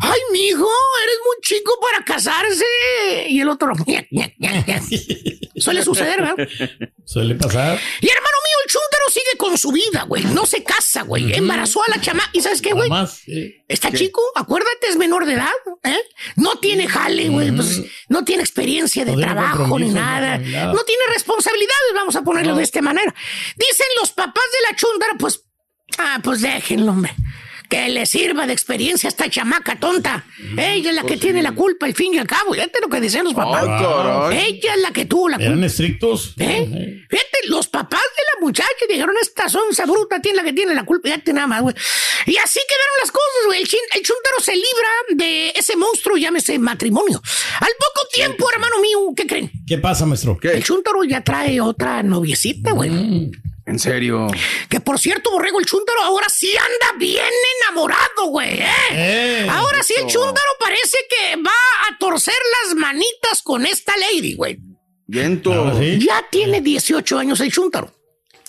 [0.00, 0.68] Ay, mijo,
[1.02, 2.64] eres muy chico para casarse.
[3.28, 3.72] Y el otro,
[5.56, 6.48] Suele suceder, ¿verdad?
[7.04, 7.78] Suele pasar.
[8.00, 10.24] Y hermano mío, el chúntaro sigue con su vida, güey.
[10.24, 11.32] No se casa, güey.
[11.34, 12.28] Embarazó a la chama.
[12.32, 12.90] ¿Y sabes qué, güey?
[13.68, 15.50] Está chico, acuérdate, es menor de edad,
[15.84, 16.00] ¿eh?
[16.36, 17.52] No tiene jale, güey.
[17.52, 20.38] Pues, no tiene experiencia de No trabajo ni compromiso, nada.
[20.38, 20.72] ni nada.
[20.72, 23.14] No tiene responsabilidades, vamos a ponerlo de esta manera.
[23.56, 25.44] Dicen los papás de la chúndara, pues,
[25.98, 27.14] ah, pues déjenlo, hombre.
[27.74, 30.24] Que le sirva de experiencia a esta chamaca tonta.
[30.56, 32.52] Ella es la que tiene la culpa, al fin y al cabo.
[32.54, 33.64] Fíjate lo que dicen los papás.
[33.64, 34.38] Caray.
[34.46, 35.50] Ella es la que tuvo la culpa.
[35.50, 36.34] Eran estrictos.
[36.38, 37.04] ¿Eh?
[37.08, 40.84] Fíjate, los papás de la muchacha dijeron, esta sonza bruta tiene la que tiene la
[40.84, 41.08] culpa.
[41.08, 41.74] Fíjate nada más, güey.
[42.26, 43.60] Y así quedaron las cosas, güey.
[43.62, 47.20] El, chin- el chúntaro se libra de ese monstruo, llámese matrimonio.
[47.60, 49.50] Al poco tiempo, hermano mío, ¿qué creen?
[49.66, 50.38] ¿Qué pasa, maestro?
[50.42, 52.90] El chúntaro ya trae otra noviecita, güey.
[52.90, 53.30] Mm.
[53.66, 54.26] En serio.
[54.68, 57.24] Que por cierto, Borrego, el chúntaro ahora sí anda bien
[57.62, 58.58] enamorado, güey.
[58.60, 58.66] ¿eh?
[58.92, 60.18] Eh, ahora sí, el eso.
[60.20, 61.50] chúntaro parece que va
[61.88, 62.34] a torcer
[62.66, 64.58] las manitas con esta lady, güey.
[65.06, 65.52] Viento.
[65.52, 65.98] Ahora sí.
[66.06, 67.90] Ya tiene 18 años el chúntaro.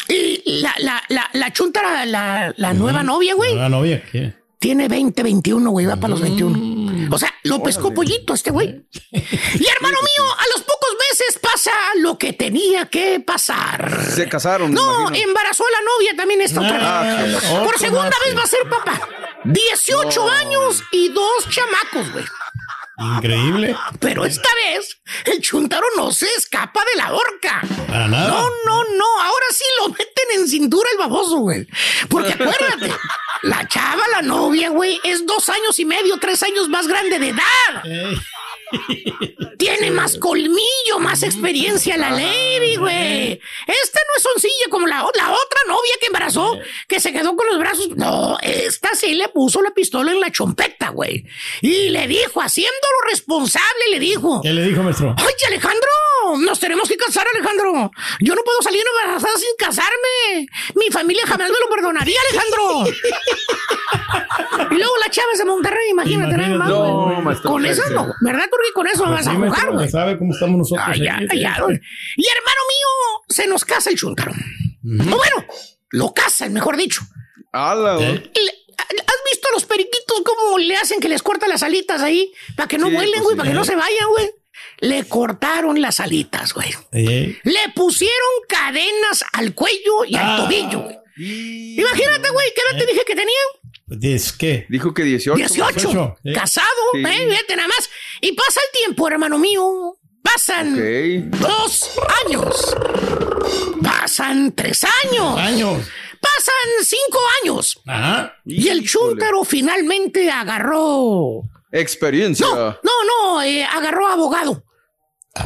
[0.10, 4.34] Y la, la, la, la chúntara, la, la nueva novia, güey, La novia, ¿qué?
[4.60, 6.24] tiene 20, 21, güey, va para los Mm.
[6.24, 6.58] 21.
[7.12, 8.86] O sea, lo pescó pollito este güey.
[9.12, 14.06] Y hermano mío, a los pocos meses pasa lo que tenía que pasar.
[14.14, 14.74] Se casaron.
[14.74, 17.38] No, embarazó a la novia también esta otra Ah, vez.
[17.42, 19.08] qué Por segunda más, vez va a ser papá.
[19.46, 22.26] 18 años y dos chamacos, güey.
[22.98, 23.76] Increíble.
[24.00, 27.62] Pero esta vez el chuntaro no se escapa de la horca.
[27.88, 28.28] Para nada.
[28.30, 29.22] No, no, no.
[29.22, 31.68] Ahora sí lo meten en cintura el baboso, güey.
[32.10, 32.94] Porque acuérdate,
[33.44, 37.30] la chava, la novia, güey, es dos años y medio, tres años más grande de
[37.30, 37.86] edad.
[37.86, 38.18] Ey,
[39.58, 43.40] Tiene más colmillo, más experiencia la lady, güey.
[43.68, 47.48] Esta no es soncilla como la, la otra novia que embarazó, que se quedó con
[47.48, 47.90] los brazos.
[47.96, 51.26] No, esta sí le puso la pistola en la chompeta, güey.
[51.62, 54.42] Y le dijo, haciéndolo responsable, le dijo.
[54.42, 55.16] ¿Qué le dijo, maestro?
[55.18, 55.90] ¡Ay, Alejandro!
[56.40, 57.92] Nos tenemos que casar, Alejandro.
[58.20, 60.48] Yo no puedo salir embarazada sin casarme.
[60.76, 62.86] Mi familia jamás me lo perdonaría, Alejandro.
[64.72, 66.36] y luego la chava de Monterrey, imagínate.
[66.36, 66.72] Imagínate.
[66.74, 66.92] güey.
[66.92, 68.14] No, maestro, Con eso no.
[68.22, 68.72] ¿Verdad, Turki?
[68.74, 69.90] Con eso no vas a jugar, güey.
[69.90, 70.88] sabe cómo estamos nosotros.
[70.88, 71.58] Ay, ya, ya.
[72.18, 74.32] Y hermano mío, se nos casa el chuntaro.
[74.32, 75.46] O bueno,
[75.92, 77.02] lo casan, mejor dicho.
[78.02, 78.32] ¿Eh?
[78.78, 82.32] ¿Has visto a los periquitos cómo le hacen que les cortan las alitas ahí?
[82.56, 83.38] Para que no Sí, vuelen, pues güey, sí.
[83.38, 84.32] para que no se vayan, güey.
[84.80, 86.70] Le cortaron las alitas, güey.
[86.92, 88.16] Ey, Le pusieron
[88.48, 90.38] cadenas al cuello y al Ah.
[90.38, 90.98] tobillo, güey.
[91.78, 94.16] Imagínate, güey, ¿qué edad te dije que tenía?
[94.16, 94.66] ¿Es qué?
[94.70, 95.38] Dijo que 18.
[95.38, 95.74] 18.
[95.74, 96.34] 18, sí.
[96.34, 97.00] Casado, Sí.
[97.00, 97.28] ¿eh?
[97.30, 97.90] Fíjate nada más.
[98.22, 99.96] Y pasa el tiempo, hermano mío.
[100.24, 101.92] Pasan dos
[102.26, 102.76] años.
[103.84, 105.38] Pasan tres años.
[105.40, 105.88] Años.
[106.26, 107.80] Pasan cinco años.
[107.86, 108.36] Ajá.
[108.46, 111.44] Y el chúntaro finalmente agarró.
[111.72, 112.48] Experiencia.
[112.48, 114.64] No, no, no, eh, agarró abogado.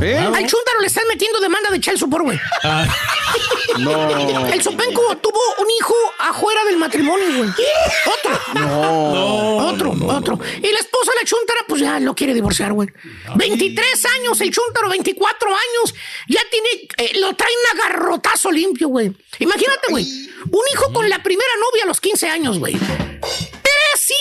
[0.02, 0.18] ¿Eh?
[0.18, 2.40] Al chúntaro le están metiendo demanda de child support, güey.
[2.64, 2.86] Ah,
[3.80, 4.48] No.
[4.48, 7.50] El Sopenco tuvo un hijo afuera del matrimonio, güey.
[7.50, 8.40] Otro.
[8.56, 9.58] No.
[9.68, 10.40] Otro, otro.
[10.62, 12.90] Y la esposa, la chuntara, pues ya lo quiere divorciar, güey.
[13.36, 15.96] 23 años, el chuntaro, 24 años.
[16.28, 19.12] Ya tiene, eh, lo traen a garrotazo limpio, güey.
[19.40, 20.06] Imagínate, güey.
[20.52, 22.76] Un hijo con la primera novia a los 15 años, güey.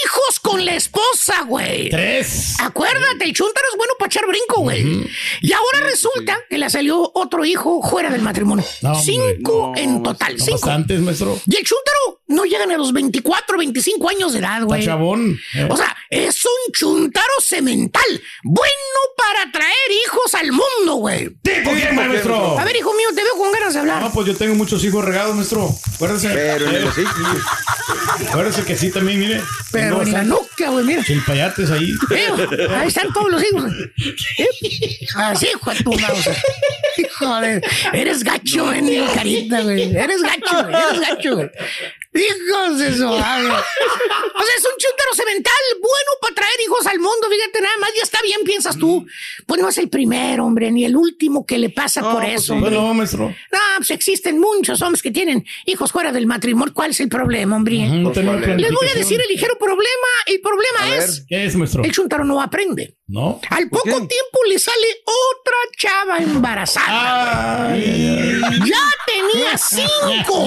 [0.04, 1.88] Hijos con la esposa, güey.
[1.88, 2.56] tres.
[2.60, 5.08] Acuérdate, el chuntaro es bueno para echar brinco, güey.
[5.40, 8.64] Y ahora resulta que le salió otro hijo fuera del matrimonio.
[8.82, 8.94] No.
[9.00, 10.58] Cinco No, en total, No, cinco.
[10.60, 11.40] Bastantes, maestro.
[11.46, 14.84] Y el chúntaro no llegan a los 24, 25 años de edad, güey.
[14.84, 15.38] chabón.
[15.54, 18.02] Eh, O sea, es un chuntaro semental.
[18.44, 18.68] Bueno
[19.16, 19.74] para traer
[20.06, 21.28] hijos al mundo, güey.
[21.42, 22.58] ¿Tipo qué, maestro?
[22.58, 24.02] A ver, hijo mío, te veo con ganas de hablar.
[24.02, 25.68] No, pues yo tengo muchos hijos regados, maestro.
[25.94, 26.28] Acuérdese.
[26.28, 28.28] Pero en el Eh.
[28.28, 29.42] Acuérdese que sí también, mire.
[29.72, 31.04] Pero en la nuca, güey, mira.
[31.04, 31.92] Chilpayates ahí.
[32.10, 33.64] Eh, ahí están todos los hijos.
[34.38, 34.98] ¿Eh?
[35.16, 36.28] Así, hijo de tu mouse.
[37.18, 39.82] Joder, eres gacho, mendigo carita, güey.
[39.96, 40.74] Eres gacho, güey.
[40.74, 41.50] Eres gacho, güey.
[42.14, 43.48] Hijos de su madre.
[43.48, 47.28] O sea, es un chúntaro semental bueno para traer hijos al mundo.
[47.30, 49.06] Fíjate, nada más ya está bien, piensas tú.
[49.46, 52.54] Pues no es el primero, hombre, ni el último que le pasa por pues eso.
[52.54, 52.70] hombre.
[52.70, 53.28] Bueno, maestro.
[53.52, 56.72] No, pues existen muchos hombres que tienen hijos fuera del matrimonio.
[56.74, 57.76] ¿Cuál es el problema, hombre?
[57.86, 60.08] Ujú, No Les Les voy a decir el ligero problema.
[60.26, 60.98] El problema A ver.
[61.00, 61.84] es ¿Qué es, maestro?
[61.84, 62.94] el chuntaro no aprende.
[63.06, 63.40] ¿No?
[63.48, 63.90] Al poco qué?
[63.92, 67.07] tiempo le sale otra chava embarazada.
[67.10, 70.44] Ay, Ya tenía cinco.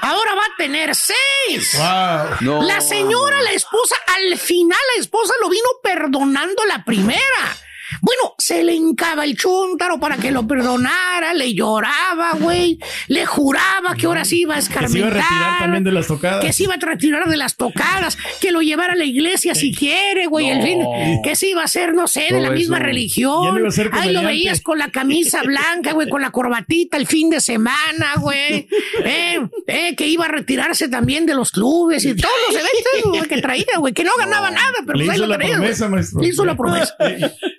[0.00, 1.76] Ahora va a tener seis.
[1.76, 2.36] wow.
[2.40, 2.62] No.
[2.62, 7.56] La señora, la esposa, al final la esposa lo vino perdonando la primera.
[8.00, 12.78] Bueno, se le hincaba el chuntaro para que lo perdonara, le lloraba, güey,
[13.08, 15.58] le juraba que ahora sí iba a Que se iba a retirar escarmentar.
[15.60, 16.44] también de las tocadas.
[16.44, 19.74] Que se iba a retirar de las tocadas, que lo llevara a la iglesia si
[19.74, 20.80] quiere, güey, en fin,
[21.22, 22.86] que se iba a hacer, no sé, de la misma eso.
[22.86, 23.62] Religión.
[23.62, 27.40] no Ahí lo veías con la camisa blanca, güey, con la corbatita el fin de
[27.40, 28.68] semana, güey.
[29.04, 32.60] Eh, eh, que iba a retirarse también de los clubes y todos los
[33.04, 35.38] eventos que traía, güey, que no ganaba nada, pero Le pues ahí hizo lo la
[35.38, 36.20] promesa, maestro.
[36.20, 36.94] Le hizo la promesa.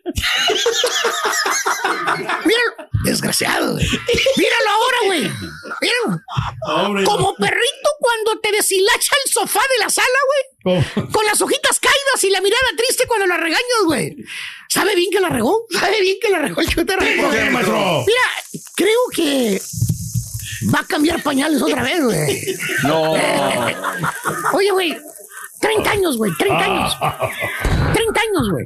[2.46, 3.88] Míralo, desgraciado, güey.
[4.38, 5.32] Míralo ahora, güey.
[5.82, 7.06] Míralo.
[7.06, 10.20] Como perrito cuando te deshilacha el sofá de la sala,
[10.64, 10.84] güey.
[11.12, 14.16] Con las hojitas caídas y la mirada triste cuando la regañas, güey.
[14.70, 15.66] ¿Sabe bien que la regó?
[15.72, 18.04] ¿Sabe bien que la regó el maestro?
[18.06, 19.62] Mira, creo que
[20.74, 22.58] va a cambiar pañales otra vez, güey.
[22.84, 23.14] No.
[24.54, 24.98] Oye, güey,
[25.60, 26.98] 30 años, güey, 30 años.
[27.94, 28.63] 30 años, güey.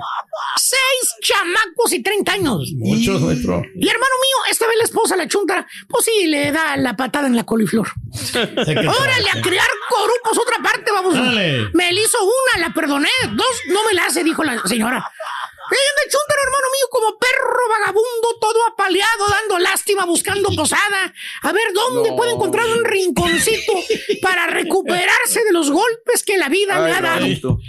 [0.57, 2.71] Seis chamacos y 30 años.
[2.77, 3.61] Muchos, maestro.
[3.75, 7.27] Y hermano mío, esta vez la esposa, la chunta, pues sí, le da la patada
[7.27, 7.87] en la coliflor.
[8.35, 11.13] Órale, a criar corupos otra parte, vamos.
[11.13, 11.69] Dale.
[11.73, 13.09] Me le hizo una, la perdoné.
[13.31, 14.97] Dos, no me la hace, dijo la señora.
[14.97, 16.87] Ahí anda el chúntaro, hermano mío,
[18.89, 21.13] apaleado, dando lástima, buscando posada.
[21.43, 22.15] A ver dónde No.
[22.15, 23.73] puede encontrar un rinconcito
[24.21, 27.25] para recuperarse de los golpes que la vida le Ay, ha dado.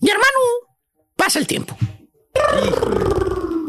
[0.00, 0.38] Y hermano,
[1.16, 1.76] pasa el tiempo.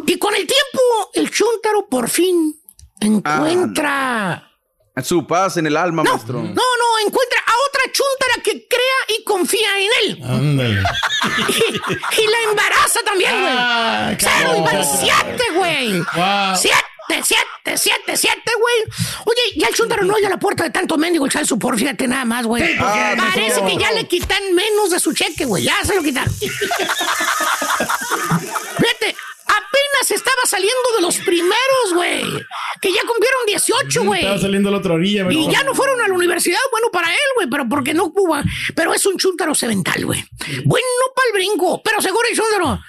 [0.06, 2.56] Y con el tiempo, el chúntaro por fin
[3.00, 4.49] encuentra.
[5.04, 6.42] Su paz en el alma, maestro.
[6.42, 10.24] No, no, encuentra a otra chúntara que crea y confía en él.
[10.24, 10.84] Ándale.
[12.18, 13.54] Y la embaraza también, güey.
[13.56, 16.00] Ah, Cero y van siete, güey.
[16.00, 16.56] Wow.
[16.56, 18.76] Siete, siete, siete, siete, güey.
[19.26, 21.78] Oye, ya el chúntaro no oye a la puerta de tanto mendigo el su por
[21.78, 22.66] fíjate nada más, güey.
[22.66, 25.64] Sí, ¿por qué, Parece que ya le quitan menos de su cheque, güey.
[25.64, 26.34] Ya se lo quitaron.
[29.60, 32.22] Apenas estaba saliendo de los primeros, güey.
[32.82, 34.22] Que ya cumplieron 18, güey.
[34.22, 35.52] Estaba saliendo a la otra orilla, Y maestro.
[35.52, 38.44] ya no fueron a la universidad, bueno, para él, güey, pero porque no Cuba.
[38.76, 40.24] Pero es un chúntaro semental, güey.
[40.66, 42.80] Bueno para el brinco, pero seguro el chúntaro.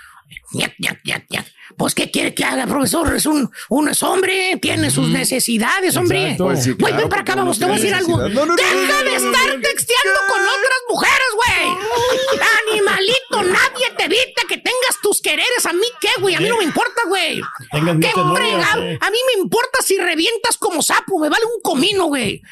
[0.52, 1.46] Ñac, ñac, ñac, ñac.
[1.80, 3.16] Pues, ¿qué quiere que haga, profesor?
[3.16, 6.24] Es un, un es hombre, tiene sus necesidades, hombre.
[6.24, 6.44] Exacto.
[6.44, 8.18] Pues sí, Güey, claro, ven para acá, vamos, te voy a decir algo.
[8.18, 12.38] No, Deja no, de estar texteando con otras mujeres, güey.
[12.68, 15.64] Animalito, nadie te evita que tengas tus quereres.
[15.64, 16.34] ¿A mí qué, güey?
[16.34, 17.40] A mí no me importa, güey.
[17.70, 18.82] ¿Qué fregado?
[18.82, 18.98] eh.
[19.00, 22.42] A mí me importa si revientas como sapo, me vale un comino, güey.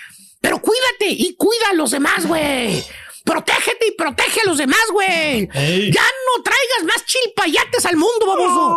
[0.41, 2.83] Pero cuídate y cuida a los demás, güey.
[3.29, 5.49] Protégete y protege a los demás, güey.
[5.53, 5.93] Ey.
[5.93, 8.77] Ya no traigas más chilpayates al mundo, baboso.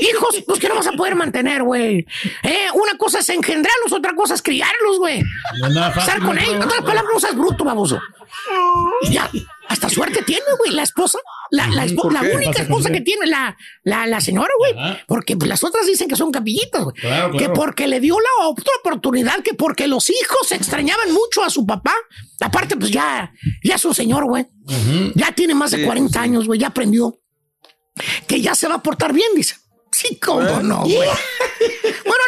[0.00, 2.06] Hijos, pues que no vas a poder mantener, güey.
[2.44, 5.22] Eh, una cosa es engendrarlos, otra cosa es criarlos, güey.
[5.60, 6.64] No Estar con ellos.
[6.64, 8.00] Otras palabras, no seas bruto, baboso.
[9.10, 9.28] Ya,
[9.68, 11.18] hasta suerte tiene, güey, la esposa.
[11.50, 12.34] La, la, espo- ¿Por la qué?
[12.34, 14.74] única esposa que tiene la, la, la señora, güey.
[15.06, 16.94] Porque pues, las otras dicen que son capillitas, güey.
[16.96, 21.50] Claro, Que porque le dio la otra oportunidad, que porque los hijos extrañaban mucho a
[21.50, 21.94] su papá.
[22.40, 23.32] Aparte, pues ya,
[23.64, 24.46] ya es un señor, güey.
[25.14, 26.18] Ya tiene más de Sí, 40 sí.
[26.18, 26.58] años, güey.
[26.60, 27.18] Ya aprendió
[28.26, 29.56] que ya se va a portar bien, dice.
[29.98, 30.94] Sí, cómo no, güey.
[30.94, 31.10] bueno,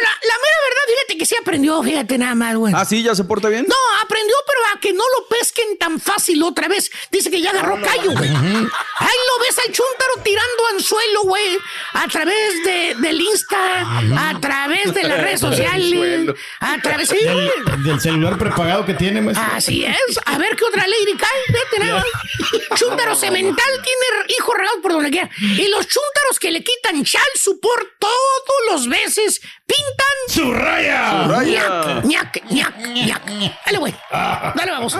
[0.01, 2.73] la, la mera verdad, fíjate que sí aprendió, fíjate nada más, güey.
[2.75, 3.65] Ah, sí, ya se porta bien.
[3.65, 6.91] No, aprendió, pero a que no lo pesquen tan fácil otra vez.
[7.11, 8.29] Dice que ya agarró callo, güey.
[8.29, 11.57] Ahí lo ves al chúntaro tirando anzuelo, güey.
[11.93, 17.07] A través de, del Insta, a través de las redes sociales, a través...
[17.07, 17.17] Sí.
[17.23, 19.47] Del, del celular prepagado que tiene, maestro.
[19.53, 20.19] Así es.
[20.25, 21.29] A ver qué otra lady cae.
[21.47, 22.79] Fíjate nada más.
[22.79, 25.29] Chúntaro semental tiene hijos regados por donde quiera.
[25.39, 27.21] Y los chúntaros que le quitan chal
[27.61, 31.23] supor todos los veces pintan ¡Su raya!
[31.23, 32.01] Su raya.
[32.03, 33.25] ñac, ñac, ñac.
[33.65, 33.95] Dale, güey.
[34.11, 34.93] Dale, vamos.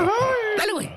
[0.58, 0.90] Dale, güey.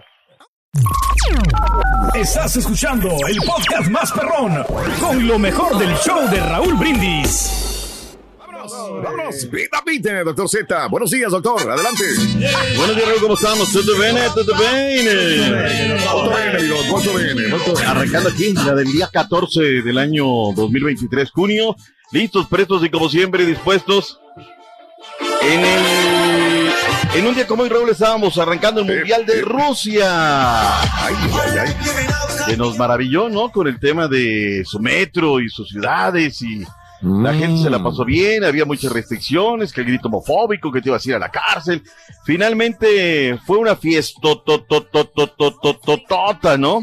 [2.14, 4.64] Estás escuchando el podcast más perrón
[5.00, 7.73] con lo mejor del show de Raúl Brindis.
[8.90, 10.88] Vámonos, Vida Pite, doctor Z.
[10.88, 11.70] Buenos días, doctor.
[11.70, 12.04] Adelante.
[12.76, 13.72] Buenos días, Raúl, ¿cómo estamos?
[13.72, 14.16] ¿Todo bien?
[14.34, 16.00] ¿Todo bien?
[16.04, 17.86] Molto bene, amigo, molto bene, molto bene.
[17.86, 21.76] Arrancando aquí, la del día 14 del año 2023, junio.
[22.12, 24.20] Listos, prestos y como siempre dispuestos.
[25.42, 26.72] En el...
[27.14, 30.82] En un día como hoy, Raúl, estábamos arrancando el Mundial de Rusia.
[31.04, 31.74] Ay, ay, ay.
[32.46, 33.50] Que nos maravilló, ¿no?
[33.50, 36.64] Con el tema de su metro y sus ciudades y
[37.04, 40.88] la gente se la pasó bien, había muchas restricciones, que el grito homofóbico, que te
[40.88, 41.82] ibas a ir a la cárcel.
[42.24, 44.18] Finalmente fue una fiesta,
[46.58, 46.80] ¿no?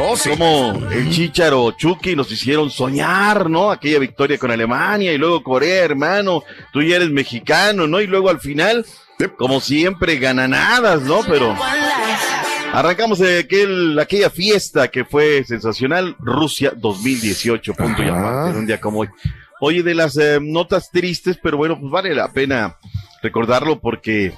[0.00, 0.30] Oh, sí.
[0.30, 3.70] Como el Chicharo Chucky nos hicieron soñar, ¿no?
[3.70, 8.00] Aquella victoria con Alemania y luego Corea, hermano, tú ya eres mexicano, ¿no?
[8.00, 8.86] Y luego al final,
[9.36, 11.20] como siempre, gananadas, ¿no?
[11.26, 11.54] Pero
[12.74, 18.80] Arrancamos de aquel, aquella fiesta que fue sensacional, Rusia 2018, punto y aparte, un día
[18.80, 19.08] como hoy.
[19.60, 22.76] Oye, de las eh, notas tristes, pero bueno, pues vale la pena
[23.22, 24.32] recordarlo porque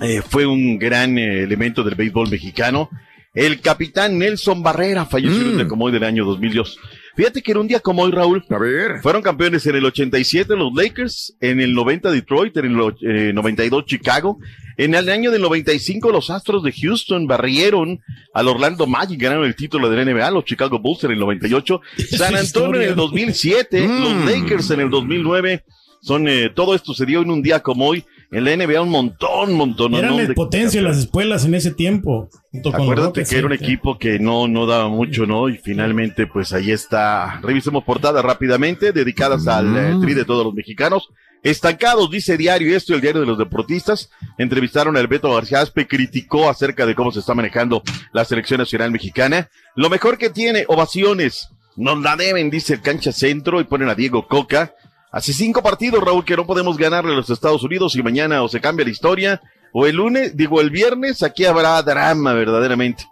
[0.00, 2.88] eh, fue un gran eh, elemento del béisbol mexicano.
[3.34, 6.78] El capitán Nelson Barrera falleció en un día como hoy del año 2002.
[7.16, 9.00] Fíjate que en un día como hoy, Raúl, A ver.
[9.02, 13.86] fueron campeones en el 87 los Lakers, en el 90 Detroit, en el eh, 92
[13.86, 14.38] Chicago,
[14.76, 18.00] en el año del 95 los Astros de Houston barrieron
[18.34, 21.80] al Orlando Magic, ganaron el título de la NBA, los Chicago Bulls en el 98,
[22.10, 24.00] San Antonio en el 2007, Mm.
[24.02, 25.64] los Lakers en el 2009.
[26.02, 28.04] Son, eh, todo esto se dio en un día como hoy.
[28.32, 29.94] En la NBA un montón, montón.
[29.94, 32.28] Eran de potencia las escuelas en ese tiempo.
[32.72, 35.48] Acuérdate que era un equipo que no, no daba mucho, ¿no?
[35.48, 37.40] Y finalmente, pues ahí está.
[37.40, 41.08] Revisemos portadas rápidamente, dedicadas al eh, tri de todos los mexicanos.
[41.42, 44.10] Estancados, dice diario esto, el diario de los deportistas.
[44.38, 47.82] Entrevistaron al Beto García Aspe, criticó acerca de cómo se está manejando
[48.12, 49.48] la selección nacional mexicana.
[49.74, 51.48] Lo mejor que tiene, ovaciones.
[51.76, 54.74] Nos la deben, dice el cancha centro, y ponen a Diego Coca.
[55.12, 58.48] Hace cinco partidos, Raúl, que no podemos ganarle a los Estados Unidos y mañana o
[58.48, 59.40] se cambia la historia,
[59.72, 63.04] o el lunes, digo el viernes, aquí habrá drama verdaderamente.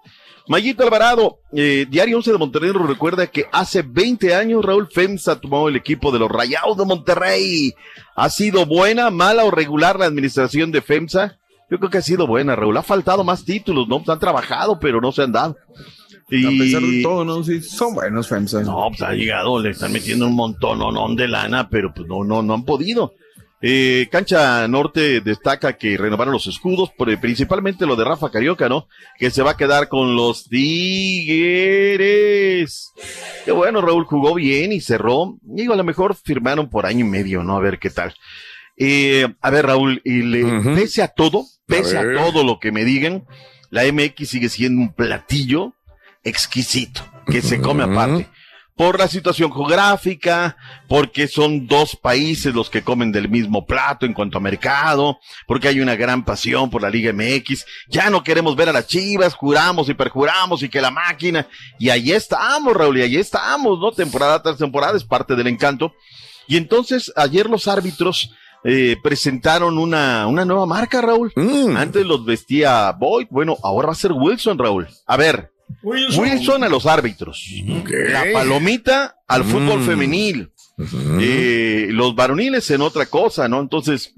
[0.47, 5.41] Mayito Alvarado, eh, Diario 11 de Monterrey nos recuerda que hace 20 años Raúl FEMSA
[5.41, 7.73] tomó el equipo de los Rayados de Monterrey.
[8.15, 11.39] ¿Ha sido buena, mala o regular la administración de FEMSA?
[11.71, 12.77] Yo creo que ha sido buena, Raúl.
[12.77, 14.03] Ha faltado más títulos, ¿no?
[14.07, 15.57] Han trabajado, pero no se han dado.
[16.29, 16.45] Y...
[16.45, 17.43] A pesar de todo, ¿no?
[17.43, 18.63] Sí, son buenos FEMSA.
[18.65, 22.07] No, pues ha llegado, le están metiendo un montón no, no, de lana, pero pues
[22.07, 23.15] no, no, no han podido.
[23.67, 28.89] Eh, Cancha Norte destaca que renovaron los escudos, pero principalmente lo de Rafa Carioca, ¿no?
[29.19, 31.33] Que se va a quedar con los Tigres.
[33.47, 35.39] Qué bueno, Raúl jugó bien y cerró.
[35.41, 37.57] Digo, a lo mejor firmaron por año y medio, ¿no?
[37.57, 38.15] A ver qué tal.
[38.77, 40.45] Eh, a ver, Raúl, y le,
[40.75, 43.25] pese a todo, pese A a, todo lo que me digan,
[43.71, 45.73] la MX sigue siendo un platillo
[46.23, 48.29] exquisito, que se come aparte.
[48.77, 50.57] Por la situación geográfica,
[50.89, 55.69] porque son dos países los que comen del mismo plato en cuanto a mercado, porque
[55.69, 57.65] hay una gran pasión por la Liga MX.
[57.89, 61.47] Ya no queremos ver a las chivas, juramos y perjuramos y que la máquina.
[61.79, 63.93] Y ahí estamos, Raúl, y ahí estamos, ¿no?
[63.93, 65.95] Temporada tras temporada, es parte del encanto.
[66.49, 71.33] Y entonces, ayer los árbitros eh, presentaron una, una nueva marca, Raúl.
[71.77, 74.89] Antes los vestía Boyd, bueno, ahora va a ser Wilson, Raúl.
[75.07, 77.47] A ver, Wilson, a los árbitros.
[77.87, 80.51] La palomita al fútbol femenil.
[81.21, 83.61] Eh, los varoniles en otra cosa, ¿no?
[83.61, 84.15] Entonces,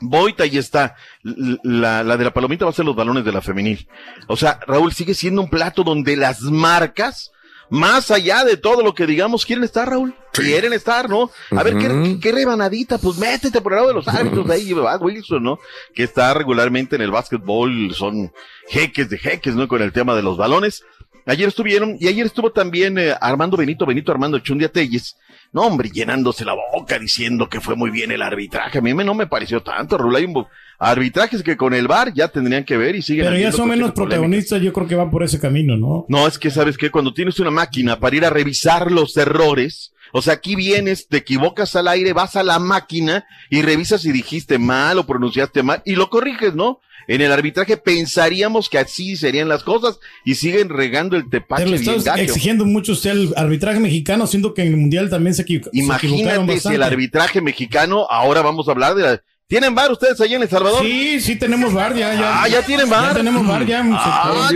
[0.00, 0.96] Boyd ahí está.
[1.22, 3.88] La, la de la palomita va a ser los balones de la femenil.
[4.28, 7.32] O sea, Raúl sigue siendo un plato donde las marcas,
[7.70, 10.14] más allá de todo lo que digamos, quieren estar, Raúl.
[10.32, 11.30] Quieren estar, ¿no?
[11.50, 12.98] A ver, ¿qué, qué rebanadita?
[12.98, 15.58] Pues métete por el lado de los árbitros de ahí, Wilson, ¿no?
[15.94, 18.32] Que está regularmente en el básquetbol, son
[18.68, 19.66] jeques de jeques, ¿no?
[19.66, 20.84] Con el tema de los balones.
[21.26, 25.16] Ayer estuvieron, y ayer estuvo también eh, Armando Benito, Benito Armando Chundia Telles.
[25.52, 28.78] No, hombre, llenándose la boca diciendo que fue muy bien el arbitraje.
[28.78, 30.14] A mí me, no me pareció tanto, Raúl.
[30.14, 30.48] Hay un bo-
[30.78, 33.90] arbitrajes que con el VAR ya tendrían que ver y siguen Pero ya son menos
[33.90, 33.94] polémicas.
[33.94, 36.06] protagonistas, yo creo que van por ese camino, ¿no?
[36.08, 39.92] No, es que sabes que cuando tienes una máquina para ir a revisar los errores,
[40.12, 44.12] o sea, aquí vienes, te equivocas al aire, vas a la máquina y revisas si
[44.12, 46.80] dijiste mal o pronunciaste mal y lo corriges, ¿no?
[47.08, 51.76] En el arbitraje pensaríamos que así serían las cosas y siguen regando el tepache Pero
[51.78, 55.44] bien estás exigiendo mucho usted al arbitraje mexicano, siendo que en el mundial también se,
[55.44, 56.76] equivo- se equivocaron Imagínate si bastante.
[56.76, 59.22] el arbitraje mexicano, ahora vamos a hablar de la...
[59.50, 60.80] ¿Tienen bar ustedes allá en El Salvador?
[60.82, 62.40] Sí, sí tenemos bar, ya, ya.
[62.40, 63.08] Ah, ya tienen bar.
[63.08, 63.82] Ya tenemos bar, ya.
[63.84, 64.48] Ah,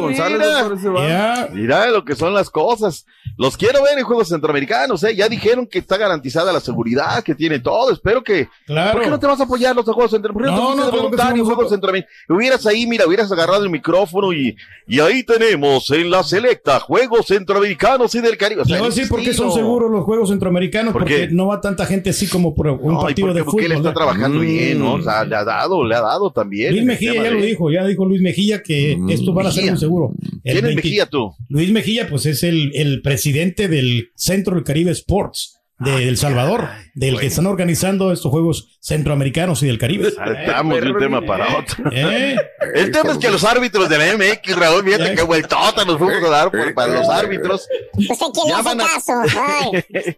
[0.00, 0.90] González, mira.
[0.90, 1.08] va.
[1.08, 1.48] Ya.
[1.52, 3.04] Mira lo que son las cosas.
[3.36, 5.14] Los quiero ver en Juegos Centroamericanos, ¿eh?
[5.14, 7.92] Ya dijeron que está garantizada la seguridad, que tiene todo.
[7.92, 8.48] Espero que.
[8.64, 8.92] Claro.
[8.92, 10.58] ¿Por qué no te vas a apoyar los Juegos Centroamericanos?
[10.58, 12.16] No, ¿Por qué no, sí, voluntario Juegos Centroamericanos?
[12.30, 17.26] Hubieras ahí, mira, hubieras agarrado el micrófono y, y ahí tenemos en la selecta Juegos
[17.26, 18.62] Centroamericanos y del Caribe.
[18.62, 21.28] O sea, Le voy a decir por qué son seguros los Juegos Centroamericanos, ¿Por porque
[21.30, 23.89] no va tanta gente así como por un partido de fútbol.
[23.94, 24.42] Trabajando Mm.
[24.42, 24.94] bien, ¿no?
[24.94, 26.72] O sea, le ha dado, le ha dado también.
[26.72, 29.70] Luis Mejía ya lo de- dijo, ya dijo Luis Mejía que esto van a ser
[29.70, 30.12] un seguro.
[30.22, 31.32] El ¿Quién es 20 Mejía tú?
[31.48, 36.68] Luis Mejía, pues es el, el presidente del Centro del Caribe Sports de El Salvador,
[36.94, 40.08] del que están organizando estos Juegos Centroamericanos y del Caribe.
[40.08, 41.90] Estamos de un tema para otro.
[41.90, 42.36] ¿Eh?
[42.74, 46.22] El tema es que los árbitros de la MX, Raúl, fíjate qué vueltota nos fuimos
[46.24, 47.66] a dar por- para los árbitros.
[47.94, 49.12] ¿Usted quién le Ya van a- caso?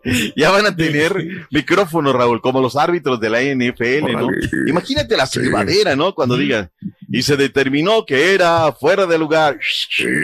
[0.05, 0.33] Ay.
[0.37, 1.15] Ya van a tener
[1.51, 4.29] micrófono, Raúl, como los árbitros de la NFL, ¿no?
[4.67, 6.15] Imagínate la silbadera, ¿no?
[6.15, 6.71] Cuando digan,
[7.13, 9.59] y se determinó que era fuera de lugar.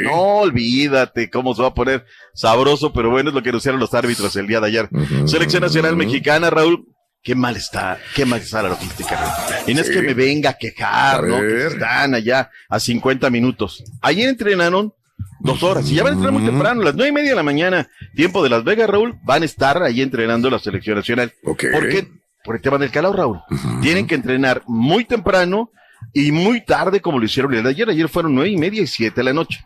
[0.03, 3.93] No olvídate cómo se va a poner sabroso, pero bueno, es lo que anunciaron los
[3.95, 4.89] árbitros el día de ayer.
[5.27, 6.85] Selección Nacional Mexicana, Raúl,
[7.21, 9.17] Qué mal está, qué mal está la logística.
[9.17, 9.33] Raúl.
[9.67, 9.93] Y no es Sí.
[9.93, 11.41] que me venga a quejar, A ¿no?
[11.41, 13.83] Que están allá a 50 minutos.
[14.01, 14.95] Ayer entrenaron
[15.41, 17.37] dos horas y ya van a entrenar muy temprano, a las nueve y media de
[17.37, 21.35] la mañana, tiempo de Las Vegas, Raúl, van a estar ahí entrenando la selección nacional.
[21.45, 21.65] Ok.
[21.73, 22.09] ¿Por qué?
[22.45, 23.41] Por el tema del calor, Raúl.
[23.83, 25.71] Tienen que entrenar muy temprano
[26.13, 27.89] y muy tarde, como lo hicieron el de ayer.
[27.89, 29.61] Ayer fueron nueve y media y siete de la noche.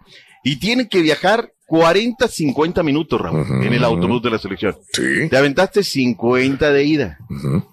[0.45, 4.77] Y tienen que viajar 40, 50 minutos, Raúl, en el autobús de la selección.
[4.93, 5.29] Sí.
[5.31, 7.19] Te aventaste 50 de ida,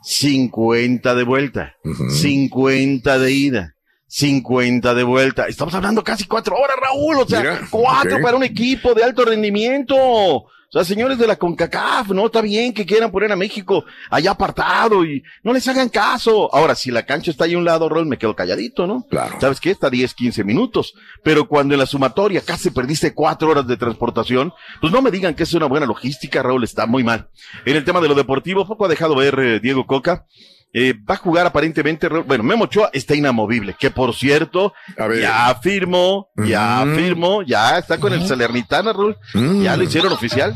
[0.04, 1.76] 50 de vuelta,
[2.10, 3.76] 50 de ida.
[4.12, 5.46] 50 de vuelta.
[5.48, 7.20] Estamos hablando casi cuatro horas, Raúl.
[7.20, 10.46] O sea, Mira, cuatro para un equipo de alto rendimiento.
[10.70, 14.30] O sea, señores de la CONCACAF, no está bien que quieran poner a México allá
[14.30, 16.54] apartado y no les hagan caso.
[16.54, 19.04] Ahora, si la cancha está ahí a un lado, Raúl, me quedo calladito, ¿no?
[19.10, 19.36] Claro.
[19.42, 19.72] ¿Sabes qué?
[19.72, 20.94] Está 10, 15 minutos.
[21.24, 25.34] Pero cuando en la sumatoria casi perdiste cuatro horas de transportación, pues no me digan
[25.34, 27.30] que es una buena logística, Raúl, está muy mal.
[27.66, 30.28] En el tema de lo deportivo, poco ha dejado ver eh, Diego Coca.
[30.72, 34.74] Eh, va a jugar aparentemente, Raúl- bueno, Memo Ochoa está inamovible, que por cierto,
[35.20, 36.96] ya firmó, ya Mm.
[36.96, 39.18] firmó, ya está con el Salernitana, Raúl,
[39.64, 40.56] ya lo hicieron oficial.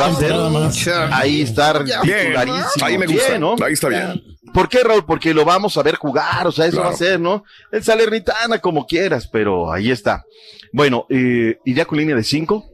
[0.00, 2.86] Va a ahí está Bien, titularísimo.
[2.86, 3.56] ahí me gusta, Bien, ¿no?
[3.64, 4.22] ahí está bien.
[4.54, 5.04] ¿Por qué, Raúl?
[5.04, 6.88] Porque lo vamos a ver jugar, o sea, eso Claro.
[6.88, 7.44] va a ser, ¿no?
[7.70, 10.24] El Salernitana, como quieras, pero ahí está.
[10.72, 12.64] Bueno, eh, iría con línea de cinco.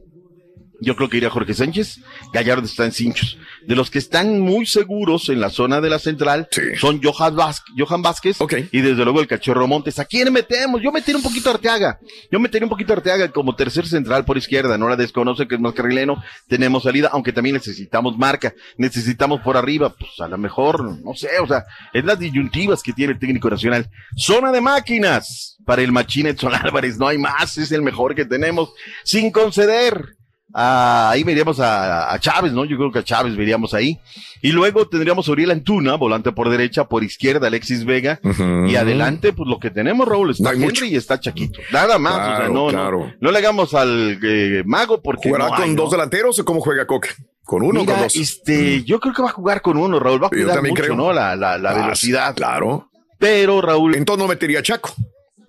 [0.81, 1.99] Yo creo que iría Jorge Sánchez.
[2.33, 3.37] Gallardo está en cinchos.
[3.65, 6.47] De los que están muy seguros en la zona de la central
[6.79, 8.37] son Johan, Vázquez, Johan Vázquez
[8.71, 9.99] y desde luego el Cachorro Montes.
[9.99, 10.81] ¿A quién metemos?
[10.81, 11.99] Yo metería un poquito a Arteaga.
[12.31, 14.77] Yo metería un poquito a Arteaga como tercer central por izquierda.
[14.77, 16.21] No la desconoce que es más carrileno.
[16.47, 18.53] Tenemos salida, aunque también necesitamos marca.
[18.77, 19.89] Necesitamos por arriba.
[19.97, 23.49] Pues a lo mejor, no sé, o sea, es las disyuntivas que tiene el técnico
[23.49, 23.89] nacional.
[24.15, 26.97] Zona de máquinas para el Machín Edson Álvarez.
[26.97, 27.57] No hay más.
[27.57, 28.73] Es el mejor que tenemos.
[29.03, 30.14] Sin conceder.
[30.57, 32.63] Ah, ahí veríamos a, a Chávez, ¿no?
[32.63, 33.99] Yo creo que a Chávez veríamos ahí.
[34.41, 38.19] Y luego tendríamos a Uriel Antuna, volante por derecha, por izquierda Alexis Vega.
[38.67, 41.59] Y adelante, pues lo que tenemos, Raúl, está Henry y está Chaquito.
[41.73, 42.99] Nada más, o sea, no, claro.
[43.07, 45.81] no, no le hagamos al eh, mago porque ¿Jugará no hay, con ¿no?
[45.83, 47.09] dos delanteros o cómo juega Coca?
[47.43, 48.15] ¿Con uno o con dos?
[48.15, 50.23] este, yo creo que va a jugar con uno, Raúl.
[50.23, 50.95] Va a también mucho, creo.
[50.95, 51.11] ¿no?
[51.11, 52.33] La, la, la Ah, velocidad.
[52.35, 52.89] Claro.
[53.19, 53.95] Pero, Raúl.
[53.95, 54.93] Entonces no metería a Chaco.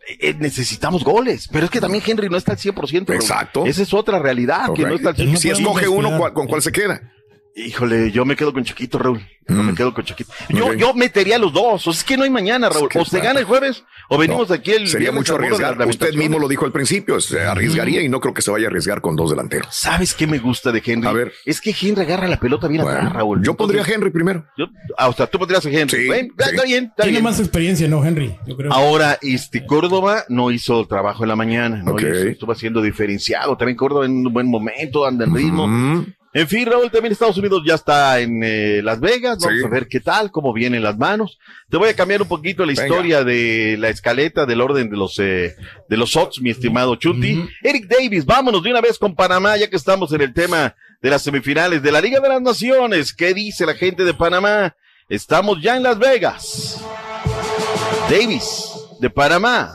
[0.09, 1.49] Eh, necesitamos goles.
[1.51, 3.07] Pero es que también Henry no está al 100%.
[3.07, 3.21] Raúl.
[3.21, 3.67] Exacto.
[3.67, 5.37] Esa es otra realidad, que no está al 100%.
[5.37, 7.13] Si escoge uno, ¿cuál- ¿con cuál se queda?
[7.59, 9.23] Híjole, yo me quedo con Chiquito, Raúl.
[9.49, 10.31] Yo me quedo con Chiquito.
[10.51, 11.87] Yo, yo metería a los dos.
[11.87, 12.91] O sea, es que no hay mañana, Raúl.
[12.95, 15.89] O se gana el jueves o venimos aquí el Sería mucho de la arriesgar.
[15.89, 18.69] Usted mismo lo dijo al principio, se arriesgaría y no creo que se vaya a
[18.69, 19.69] arriesgar con dos delanteros.
[19.75, 21.09] ¿Sabes qué me gusta de Henry?
[21.09, 21.33] A ver.
[21.47, 23.43] Es que Henry agarra la pelota bien atrás, Raúl.
[23.43, 24.45] Yo pondría a Henry primero.
[24.59, 24.67] Yo-
[24.99, 26.09] ah, o sea, tú pondrías a Henry.
[26.09, 27.25] Bueno, Está bien, está Tiene bien.
[27.25, 28.37] más experiencia, ¿no, Henry?
[28.47, 28.71] Yo creo.
[28.71, 33.57] Ahora, este Córdoba no hizo el trabajo en la mañana, no estuvo haciendo diferenciado.
[33.57, 36.05] También Córdoba en un buen momento, anda en ritmo.
[36.35, 39.39] En fin, Raúl, también Estados Unidos ya está en eh, Las Vegas.
[39.41, 39.65] Vamos Sí.
[39.65, 41.39] a ver qué tal, cómo vienen las manos.
[41.71, 42.87] Te voy a cambiar un poquito la Venga.
[42.87, 45.55] historia de la escaleta del orden de los eh,
[45.89, 47.43] de los odds, mi estimado Chuti.
[47.63, 51.11] Eric Davis, vámonos de una vez con Panamá, ya que estamos en el tema de
[51.11, 53.15] las semifinales de la Liga de las Naciones.
[53.15, 54.75] ¿Qué dice la gente de Panamá?
[55.09, 56.81] Estamos ya en Las Vegas.
[58.11, 59.73] Davis, de Panamá.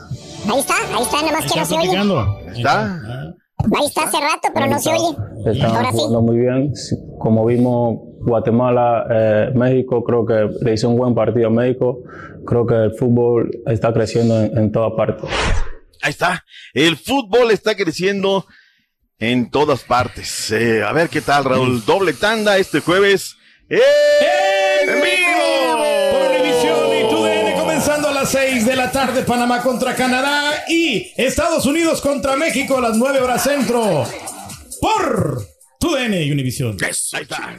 [0.48, 2.56] Ahí está, ahí está, nada más que no se oye.
[2.56, 3.00] ¿Está?
[3.78, 5.16] Ahí está hace rato, pero no se oye.
[5.52, 5.98] Están Ahora sí.
[5.98, 6.74] jugando muy bien.
[6.76, 12.00] Sí, Como vimos Guatemala, eh, México, creo que le hizo un buen partido a México.
[12.46, 15.22] Creo que el fútbol está creciendo en, en toda parte.
[16.02, 16.44] Ahí está.
[16.74, 18.44] El fútbol está creciendo
[19.18, 20.50] en todas partes.
[20.50, 21.84] Eh, a ver qué tal, Raúl.
[21.84, 23.36] Doble tanda este jueves.
[23.68, 23.78] ¡En
[25.00, 25.81] vivo!
[28.22, 32.96] Las 6 de la tarde, Panamá contra Canadá y Estados Unidos contra México a las
[32.96, 34.06] 9 horas centro.
[34.80, 35.44] Por
[35.80, 36.76] TUDN y.
[36.84, 37.58] Ahí está.